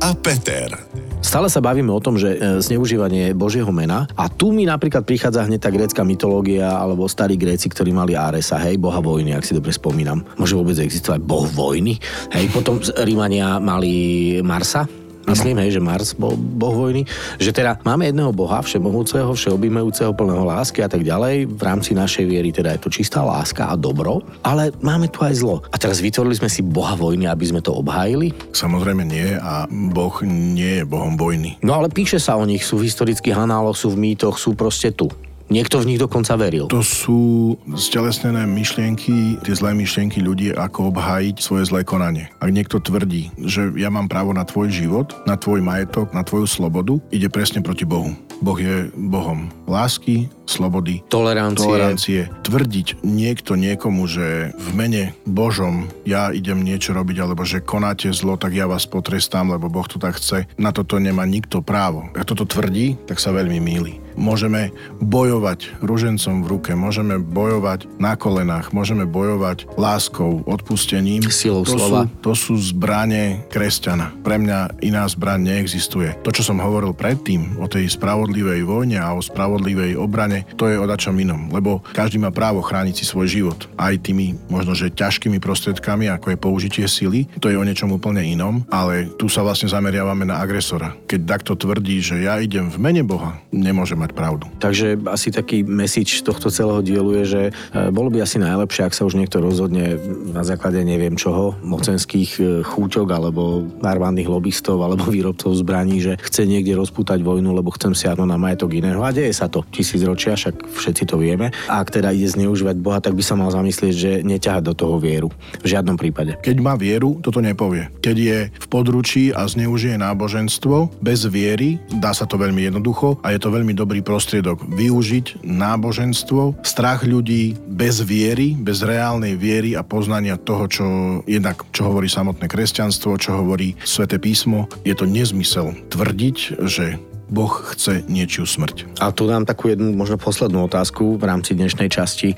a 0.01 0.09
Peter. 0.17 0.73
Stále 1.21 1.45
sa 1.45 1.61
bavíme 1.61 1.93
o 1.93 2.01
tom, 2.01 2.17
že 2.17 2.33
e, 2.33 2.57
zneužívanie 2.57 3.37
Božieho 3.37 3.69
mena 3.69 4.09
a 4.17 4.33
tu 4.33 4.49
mi 4.49 4.65
napríklad 4.65 5.05
prichádza 5.05 5.45
hneď 5.45 5.61
tá 5.61 5.69
grécka 5.69 6.01
mytológia 6.01 6.73
alebo 6.73 7.05
starí 7.05 7.37
Gréci, 7.37 7.69
ktorí 7.69 7.93
mali 7.93 8.17
Aresa, 8.17 8.57
hej, 8.65 8.81
boha 8.81 8.97
vojny, 8.97 9.37
ak 9.37 9.45
si 9.45 9.53
dobre 9.53 9.69
spomínam. 9.69 10.25
Môže 10.41 10.57
vôbec 10.57 10.73
existovať 10.73 11.21
boh 11.21 11.45
vojny? 11.45 12.01
Hej, 12.33 12.49
potom 12.49 12.81
Rímania 12.81 13.61
mali 13.61 13.93
Marsa, 14.41 14.89
myslím, 15.29 15.61
hej, 15.61 15.77
že 15.77 15.81
Mars 15.81 16.13
bol 16.15 16.37
boh 16.37 16.73
vojny, 16.73 17.05
že 17.41 17.51
teda 17.51 17.81
máme 17.81 18.09
jedného 18.09 18.31
boha, 18.31 18.61
všemohúceho, 18.61 19.33
všeobjímajúceho, 19.33 20.13
plného 20.13 20.45
lásky 20.45 20.85
a 20.85 20.89
tak 20.89 21.05
ďalej. 21.05 21.49
V 21.49 21.61
rámci 21.61 21.91
našej 21.97 22.25
viery 22.25 22.49
teda 22.53 22.75
je 22.77 22.81
to 22.85 22.89
čistá 22.93 23.25
láska 23.25 23.69
a 23.69 23.75
dobro, 23.75 24.21
ale 24.45 24.71
máme 24.79 25.09
tu 25.09 25.21
aj 25.25 25.33
zlo. 25.41 25.65
A 25.69 25.75
teraz 25.77 25.99
vytvorili 25.99 26.37
sme 26.37 26.49
si 26.49 26.61
boha 26.61 26.93
vojny, 26.95 27.25
aby 27.29 27.45
sme 27.45 27.61
to 27.61 27.73
obhájili? 27.73 28.33
Samozrejme 28.53 29.03
nie 29.03 29.35
a 29.35 29.67
boh 29.69 30.15
nie 30.25 30.81
je 30.81 30.85
bohom 30.87 31.17
vojny. 31.19 31.57
No 31.65 31.77
ale 31.77 31.91
píše 31.91 32.21
sa 32.21 32.37
o 32.37 32.45
nich, 32.45 32.63
sú 32.63 32.79
v 32.79 32.87
historických 32.87 33.35
análoch, 33.35 33.77
sú 33.77 33.93
v 33.93 34.01
mýtoch, 34.11 34.37
sú 34.37 34.53
proste 34.55 34.93
tu. 34.93 35.09
Niekto 35.45 35.77
v 35.77 35.93
nich 35.93 36.01
dokonca 36.01 36.33
veril. 36.35 36.65
To 36.73 36.81
sú 36.81 37.53
stelesnené 37.77 38.49
myšlienky, 38.49 39.37
tie 39.45 39.53
zlé 39.53 39.77
myšlienky 39.77 40.17
ľudí, 40.21 40.49
ako 40.57 40.89
obhájiť 40.89 41.35
svoje 41.37 41.69
zlé 41.69 41.85
konanie. 41.85 42.33
Ak 42.41 42.49
niekto 42.49 42.81
tvrdí, 42.81 43.29
že 43.45 43.69
ja 43.77 43.93
mám 43.93 44.09
právo 44.09 44.33
na 44.33 44.41
tvoj 44.41 44.73
život, 44.73 45.13
na 45.29 45.37
tvoj 45.37 45.61
majetok, 45.61 46.11
na 46.17 46.25
tvoju 46.25 46.49
slobodu, 46.49 46.97
ide 47.13 47.29
presne 47.29 47.61
proti 47.61 47.85
Bohu. 47.85 48.17
Boh 48.43 48.59
je 48.59 48.91
Bohom 48.93 49.47
lásky, 49.63 50.27
slobody, 50.43 50.99
tolerancie. 51.07 51.63
tolerancie. 51.63 52.21
Tvrdiť 52.43 53.01
niekto 53.01 53.55
niekomu, 53.55 54.05
že 54.05 54.51
v 54.51 54.69
mene 54.75 55.03
Božom 55.23 55.87
ja 56.03 56.35
idem 56.35 56.61
niečo 56.61 56.91
robiť, 56.91 57.17
alebo 57.23 57.47
že 57.47 57.63
konáte 57.63 58.11
zlo, 58.11 58.35
tak 58.35 58.51
ja 58.51 58.67
vás 58.67 58.83
potrestám, 58.85 59.55
lebo 59.55 59.71
Boh 59.71 59.87
to 59.87 59.97
tak 59.97 60.19
chce, 60.19 60.49
na 60.59 60.75
toto 60.75 60.99
nemá 60.99 61.23
nikto 61.23 61.63
právo. 61.63 62.11
Ak 62.11 62.27
toto 62.27 62.43
tvrdí, 62.43 62.99
tak 63.07 63.23
sa 63.23 63.31
veľmi 63.31 63.59
míli. 63.63 64.04
Môžeme 64.15 64.71
bojovať 65.03 65.79
ružencom 65.83 66.43
v 66.43 66.47
ruke, 66.47 66.71
môžeme 66.73 67.19
bojovať 67.19 67.87
na 67.99 68.15
kolenách, 68.15 68.71
môžeme 68.71 69.03
bojovať 69.03 69.67
láskou, 69.75 70.41
odpustením. 70.47 71.23
Silou 71.27 71.67
to 71.67 71.75
slova. 71.75 72.07
Sú, 72.07 72.23
to 72.23 72.33
sú 72.33 72.53
zbranie 72.57 73.43
kresťana. 73.51 74.15
Pre 74.23 74.39
mňa 74.39 74.79
iná 74.81 75.03
zbraň 75.05 75.55
neexistuje. 75.55 76.15
To, 76.23 76.31
čo 76.31 76.41
som 76.41 76.63
hovoril 76.63 76.95
predtým 76.95 77.59
o 77.59 77.67
tej 77.67 77.91
spravodlivej 77.91 78.63
vojne 78.63 78.97
a 78.99 79.11
o 79.13 79.21
spravodlivej 79.21 79.99
obrane, 79.99 80.47
to 80.55 80.71
je 80.71 80.79
o 80.79 80.87
dačom 80.87 81.15
inom, 81.19 81.51
lebo 81.51 81.83
každý 81.91 82.17
má 82.17 82.31
právo 82.31 82.63
chrániť 82.63 82.95
si 82.95 83.05
svoj 83.05 83.27
život. 83.27 83.59
Aj 83.75 83.93
tými 83.99 84.39
možno, 84.47 84.71
že 84.73 84.93
ťažkými 84.93 85.43
prostriedkami, 85.43 86.07
ako 86.07 86.31
je 86.31 86.37
použitie 86.39 86.85
sily, 86.87 87.27
to 87.43 87.51
je 87.51 87.59
o 87.59 87.67
niečom 87.67 87.91
úplne 87.91 88.23
inom, 88.23 88.63
ale 88.71 89.11
tu 89.19 89.27
sa 89.27 89.43
vlastne 89.43 89.67
zameriavame 89.67 90.23
na 90.23 90.39
agresora. 90.39 90.95
Keď 91.05 91.19
takto 91.27 91.53
tvrdí, 91.59 91.99
že 91.99 92.23
ja 92.23 92.39
idem 92.39 92.71
v 92.71 92.77
mene 92.79 93.03
Boha, 93.03 93.41
nemôže 93.51 93.97
mať 94.05 94.13
pravdu. 94.13 94.45
Takže 94.61 95.01
asi 95.09 95.33
taký 95.33 95.65
message 95.65 96.21
tohto 96.21 96.53
celého 96.53 96.85
dielu 96.85 97.09
je, 97.21 97.23
že 97.25 97.41
e, 97.49 97.51
bolo 97.89 98.13
by 98.13 98.21
asi 98.21 98.37
najlepšie, 98.37 98.85
ak 98.85 98.93
sa 98.93 99.09
už 99.09 99.17
niekto 99.17 99.41
rozhodne 99.41 99.97
na 100.29 100.45
základe 100.45 100.77
neviem 100.85 101.17
čoho, 101.17 101.57
mocenských 101.65 102.31
e, 102.37 102.43
chúťok 102.61 103.07
alebo 103.09 103.65
armádnych 103.81 104.29
lobbystov 104.29 104.85
alebo 104.85 105.09
výrobcov 105.15 105.57
zbraní, 105.57 106.05
že 106.05 106.13
chce 106.21 106.45
niekde 106.45 106.77
rozpútať 106.77 107.25
vojnu, 107.25 107.49
lebo 107.49 107.73
chcem 107.73 107.97
siahnuť 107.97 108.29
na 108.29 108.37
majetok 108.37 108.77
iného. 108.77 109.01
A 109.01 109.09
deje 109.09 109.33
sa 109.33 109.49
to 109.49 109.65
tisíc 109.73 110.05
ročia, 110.05 110.37
však 110.37 110.69
všetci 110.69 111.03
to 111.09 111.17
vieme. 111.17 111.49
A 111.65 111.81
ak 111.81 111.95
teda 111.95 112.13
ide 112.13 112.29
zneužívať 112.29 112.75
Boha, 112.77 113.01
tak 113.01 113.17
by 113.17 113.23
sa 113.25 113.33
mal 113.33 113.49
zamyslieť, 113.49 113.93
že 113.95 114.11
neťahať 114.21 114.63
do 114.69 114.73
toho 114.77 115.01
vieru. 115.01 115.31
V 115.63 115.67
žiadnom 115.71 115.95
prípade. 115.97 116.37
Keď 116.43 116.57
má 116.61 116.77
vieru, 116.77 117.17
toto 117.23 117.39
nepovie. 117.39 117.89
Keď 118.03 118.17
je 118.17 118.37
v 118.51 118.67
područí 118.67 119.31
a 119.31 119.47
zneužije 119.47 119.97
náboženstvo, 119.97 120.99
bez 120.99 121.23
viery, 121.29 121.79
dá 121.89 122.11
sa 122.11 122.27
to 122.27 122.35
veľmi 122.35 122.67
jednoducho 122.67 123.21
a 123.23 123.31
je 123.31 123.39
to 123.39 123.53
veľmi 123.53 123.71
dobrý 123.71 123.94
prostriedok 124.01 124.65
využiť 124.65 125.45
náboženstvo, 125.45 126.65
strach 126.65 127.05
ľudí 127.05 127.55
bez 127.69 128.01
viery, 128.01 128.57
bez 128.57 128.81
reálnej 128.81 129.37
viery 129.37 129.77
a 129.77 129.85
poznania 129.85 130.39
toho, 130.39 130.65
čo 130.65 130.85
jednak 131.29 131.61
čo 131.69 131.91
hovorí 131.91 132.09
samotné 132.09 132.49
kresťanstvo, 132.49 133.19
čo 133.21 133.37
hovorí 133.37 133.77
sväté 133.85 134.17
písmo. 134.17 134.71
Je 134.87 134.97
to 134.97 135.05
nezmysel 135.05 135.77
tvrdiť, 135.91 136.65
že 136.65 136.97
Boh 137.25 137.49
chce 137.73 138.05
niečiu 138.05 138.45
smrť. 138.45 139.01
A 139.01 139.09
tu 139.09 139.25
dám 139.25 139.49
takú 139.49 139.73
jednu, 139.73 139.89
možno 139.97 140.21
poslednú 140.21 140.69
otázku 140.69 141.17
v 141.17 141.25
rámci 141.25 141.57
dnešnej 141.57 141.89
časti. 141.89 142.37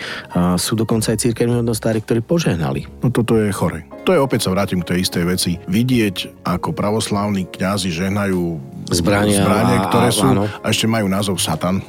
Sú 0.55 0.79
dokonca 0.79 1.11
aj 1.11 1.27
církevní 1.27 1.59
hodnostári, 1.59 1.99
ktorí 1.99 2.23
požehnali. 2.23 2.87
No 3.03 3.11
toto 3.11 3.35
je 3.35 3.51
chore. 3.51 3.83
To 4.07 4.15
je 4.15 4.23
opäť 4.23 4.47
sa 4.47 4.55
vrátim 4.55 4.79
k 4.79 4.95
tej 4.95 5.03
istej 5.03 5.23
veci. 5.27 5.51
Vidieť, 5.67 6.47
ako 6.47 6.71
pravoslávni 6.71 7.51
kňazi 7.51 7.91
žehnajú 7.91 8.63
Zbrania, 8.87 9.43
zbranie, 9.43 9.75
a- 9.77 9.85
ktoré 9.91 10.09
sú 10.11 10.27
áno. 10.31 10.43
a 10.47 10.65
ešte 10.71 10.87
majú 10.87 11.07
názov 11.11 11.37
Satan. 11.43 11.83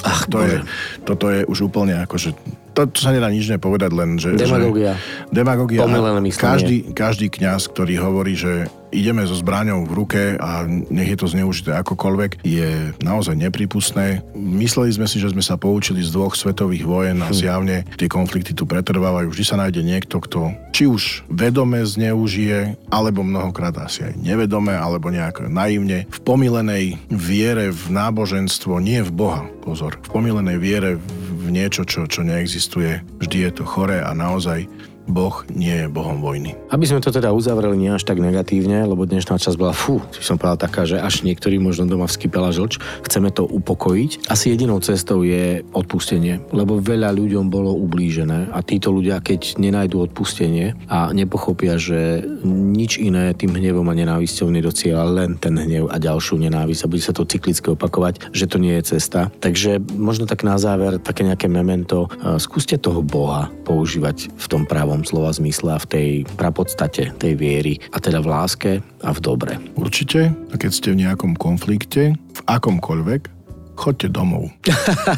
Ach, 0.00 0.24
To 0.32 0.40
je, 0.40 0.64
toto 1.04 1.28
je 1.28 1.44
už 1.44 1.68
úplne 1.68 1.92
akože 2.00 2.32
to, 2.72 2.86
to 2.88 2.98
sa 3.02 3.10
nedá 3.10 3.26
nič 3.28 3.50
nepovedať, 3.50 3.90
len 3.92 4.16
že... 4.16 4.38
Demagogia. 4.38 4.94
Že, 4.94 5.34
demagogia. 5.34 5.80
Pomylené 5.82 6.20
myslenie. 6.22 6.46
Každý, 6.46 6.76
každý 6.94 7.26
kňaz, 7.28 7.66
ktorý 7.68 7.98
hovorí, 7.98 8.38
že 8.38 8.70
ideme 8.90 9.24
so 9.26 9.34
zbraňou 9.38 9.86
v 9.86 9.92
ruke 9.96 10.22
a 10.36 10.66
nech 10.66 11.10
je 11.14 11.18
to 11.18 11.26
zneužité 11.30 11.74
akokoľvek, 11.80 12.42
je 12.42 12.94
naozaj 13.02 13.34
nepripustné. 13.38 14.22
Mysleli 14.36 14.90
sme 14.94 15.06
si, 15.06 15.22
že 15.22 15.32
sme 15.32 15.42
sa 15.42 15.56
poučili 15.56 16.02
z 16.02 16.12
dvoch 16.14 16.34
svetových 16.34 16.84
vojen 16.84 17.18
a 17.22 17.30
zjavne 17.30 17.86
tie 17.96 18.10
konflikty 18.10 18.52
tu 18.52 18.66
pretrvávajú. 18.66 19.30
Vždy 19.30 19.44
sa 19.46 19.56
nájde 19.58 19.82
niekto, 19.82 20.18
kto 20.22 20.52
či 20.74 20.90
už 20.90 21.26
vedome 21.30 21.82
zneužije, 21.82 22.78
alebo 22.90 23.22
mnohokrát 23.22 23.74
asi 23.80 24.06
aj 24.06 24.14
nevedome, 24.18 24.74
alebo 24.74 25.10
nejak 25.10 25.46
naivne 25.50 26.06
v 26.10 26.18
pomilenej 26.22 26.98
viere 27.10 27.70
v 27.70 27.84
náboženstvo, 27.90 28.82
nie 28.82 29.02
v 29.02 29.12
Boha, 29.14 29.42
pozor, 29.62 29.98
v 30.02 30.08
pomilenej 30.10 30.58
viere 30.58 30.90
v 30.96 31.48
niečo, 31.50 31.86
čo, 31.86 32.06
čo 32.06 32.22
neexistuje. 32.22 33.02
Vždy 33.22 33.36
je 33.48 33.50
to 33.60 33.64
choré 33.66 34.02
a 34.02 34.14
naozaj 34.14 34.66
Boh 35.10 35.42
nie 35.50 35.84
je 35.84 35.86
Bohom 35.90 36.22
vojny. 36.22 36.54
Aby 36.70 36.86
sme 36.86 37.02
to 37.02 37.10
teda 37.10 37.34
uzavreli 37.34 37.74
nie 37.74 37.90
až 37.90 38.06
tak 38.06 38.22
negatívne, 38.22 38.86
lebo 38.86 39.04
dnešná 39.04 39.36
časť 39.36 39.58
bola, 39.58 39.74
fú, 39.74 39.98
som 40.22 40.38
povedal 40.38 40.70
taká, 40.70 40.86
že 40.86 41.02
až 41.02 41.26
niektorí 41.26 41.58
možno 41.58 41.90
doma 41.90 42.06
vskypela 42.06 42.54
žlč, 42.54 42.78
chceme 43.02 43.34
to 43.34 43.42
upokojiť. 43.44 44.30
Asi 44.30 44.54
jedinou 44.54 44.78
cestou 44.78 45.26
je 45.26 45.66
odpustenie, 45.74 46.40
lebo 46.54 46.78
veľa 46.78 47.10
ľuďom 47.10 47.50
bolo 47.50 47.74
ublížené 47.74 48.54
a 48.54 48.62
títo 48.62 48.94
ľudia, 48.94 49.18
keď 49.18 49.58
nenajdu 49.58 50.06
odpustenie 50.06 50.78
a 50.86 51.10
nepochopia, 51.10 51.74
že 51.76 52.22
nič 52.46 53.02
iné 53.02 53.34
tým 53.34 53.50
hnevom 53.50 53.86
a 53.90 53.98
nenávisťou 53.98 54.48
nedocieľa 54.48 55.04
len 55.10 55.30
ten 55.36 55.58
hnev 55.58 55.90
a 55.90 55.98
ďalšiu 55.98 56.38
nenávisť 56.38 56.86
a 56.86 56.90
bude 56.90 57.02
sa 57.02 57.10
to 57.10 57.26
cyklicky 57.26 57.74
opakovať, 57.74 58.30
že 58.30 58.46
to 58.46 58.62
nie 58.62 58.78
je 58.78 58.96
cesta. 58.96 59.32
Takže 59.42 59.82
možno 59.98 60.30
tak 60.30 60.46
na 60.46 60.54
záver 60.56 61.02
také 61.02 61.26
nejaké 61.26 61.50
memento, 61.50 62.06
e, 62.06 62.38
skúste 62.38 62.78
toho 62.78 63.02
Boha 63.02 63.50
používať 63.66 64.30
v 64.34 64.46
tom 64.46 64.62
pravom 65.00 65.08
slova 65.08 65.32
zmysle 65.32 65.70
a 65.72 65.80
v 65.80 65.86
tej 65.88 66.08
prapodstate 66.36 67.16
tej 67.16 67.32
viery 67.32 67.80
a 67.88 67.96
teda 67.96 68.20
v 68.20 68.28
láske 68.28 68.70
a 69.00 69.10
v 69.16 69.20
dobre. 69.24 69.56
Určite, 69.80 70.28
a 70.52 70.54
keď 70.60 70.70
ste 70.70 70.88
v 70.92 71.08
nejakom 71.08 71.40
konflikte, 71.40 72.12
v 72.12 72.40
akomkoľvek, 72.44 73.40
chodte 73.80 74.12
domov. 74.12 74.52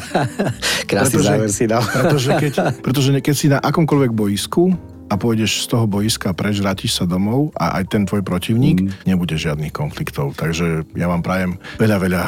Krásny 0.89 1.19
záver 1.19 1.51
si 1.51 1.67
dal. 1.67 1.83
pretože, 1.83 2.31
keď, 2.31 2.53
pretože 2.85 3.09
keď 3.19 3.35
si 3.35 3.47
na 3.51 3.59
akomkoľvek 3.59 4.11
boisku 4.15 4.71
a 5.09 5.13
pôjdeš 5.19 5.65
z 5.65 5.75
toho 5.75 5.85
boiska 5.89 6.31
preč, 6.31 6.59
vrátiš 6.59 6.95
sa 6.97 7.05
domov 7.07 7.51
a 7.57 7.79
aj 7.81 7.91
ten 7.91 8.03
tvoj 8.07 8.23
protivník, 8.23 8.83
mm. 8.83 9.07
nebude 9.07 9.35
žiadnych 9.35 9.73
konfliktov. 9.73 10.35
Takže 10.35 10.87
ja 10.95 11.07
vám 11.07 11.21
prajem 11.21 11.59
veľa, 11.77 11.97
veľa 11.99 12.23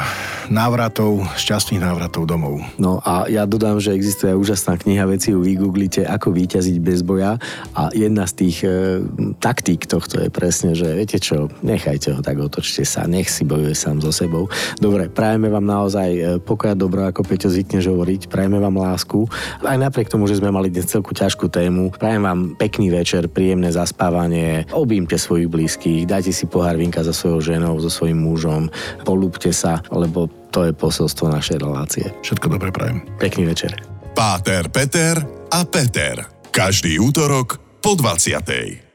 návratov, 0.52 1.24
šťastných 1.36 1.82
návratov 1.82 2.28
domov. 2.28 2.62
No 2.76 3.02
a 3.02 3.26
ja 3.26 3.48
dodám, 3.48 3.82
že 3.82 3.96
existuje 3.96 4.32
úžasná 4.34 4.78
kniha, 4.78 5.08
veci 5.08 5.32
ju 5.32 5.42
vygooglite, 5.42 6.06
ako 6.06 6.32
vyťaziť 6.34 6.76
bez 6.82 7.00
boja 7.02 7.38
a 7.74 7.90
jedna 7.92 8.28
z 8.28 8.32
tých 8.44 8.56
e, 8.62 9.02
taktík 9.42 9.88
tohto 9.90 10.22
je 10.22 10.28
presne, 10.30 10.76
že 10.76 10.92
viete 10.94 11.18
čo, 11.18 11.50
nechajte 11.62 12.14
ho 12.14 12.20
tak, 12.22 12.38
otočte 12.38 12.86
sa, 12.86 13.08
nech 13.08 13.28
si 13.30 13.42
bojuje 13.42 13.74
sám 13.74 14.02
so 14.02 14.14
sebou. 14.14 14.46
Dobre, 14.78 15.10
prajeme 15.10 15.50
vám 15.50 15.66
naozaj 15.66 16.08
e, 16.12 16.20
pokoj 16.42 16.76
dobro, 16.78 17.06
ako 17.08 17.26
Peťo 17.26 17.48
zvykneš 17.50 17.90
hovoriť, 17.90 18.20
prajeme 18.30 18.58
vám 18.62 18.78
lásku. 18.78 19.26
Aj 19.62 19.76
napriek 19.78 20.10
tomu, 20.10 20.30
že 20.30 20.38
sme 20.38 20.54
mali 20.54 20.70
dnes 20.70 20.86
celku 20.86 21.12
ťažkú 21.12 21.50
tému, 21.50 21.94
prajem 21.96 22.22
vám 22.22 22.40
pekný 22.66 22.90
večer, 22.90 23.30
príjemné 23.30 23.70
zaspávanie, 23.70 24.66
objímte 24.74 25.14
svojich 25.14 25.46
blízkych, 25.46 26.02
dajte 26.10 26.34
si 26.34 26.50
pohár 26.50 26.74
vinka 26.74 27.06
so 27.06 27.14
svojou 27.14 27.54
ženou, 27.54 27.78
so 27.78 27.86
svojím 27.86 28.26
mužom, 28.26 28.66
polúbte 29.06 29.54
sa, 29.54 29.78
lebo 29.94 30.26
to 30.50 30.66
je 30.66 30.74
posolstvo 30.74 31.30
našej 31.30 31.62
relácie. 31.62 32.10
Všetko 32.26 32.58
dobre 32.58 32.74
prajem. 32.74 33.06
Pekný 33.22 33.46
večer. 33.46 33.78
Páter, 34.18 34.66
Peter 34.66 35.22
a 35.54 35.62
Peter. 35.62 36.26
Každý 36.50 36.98
útorok 36.98 37.62
po 37.78 37.94
20. 37.94 38.85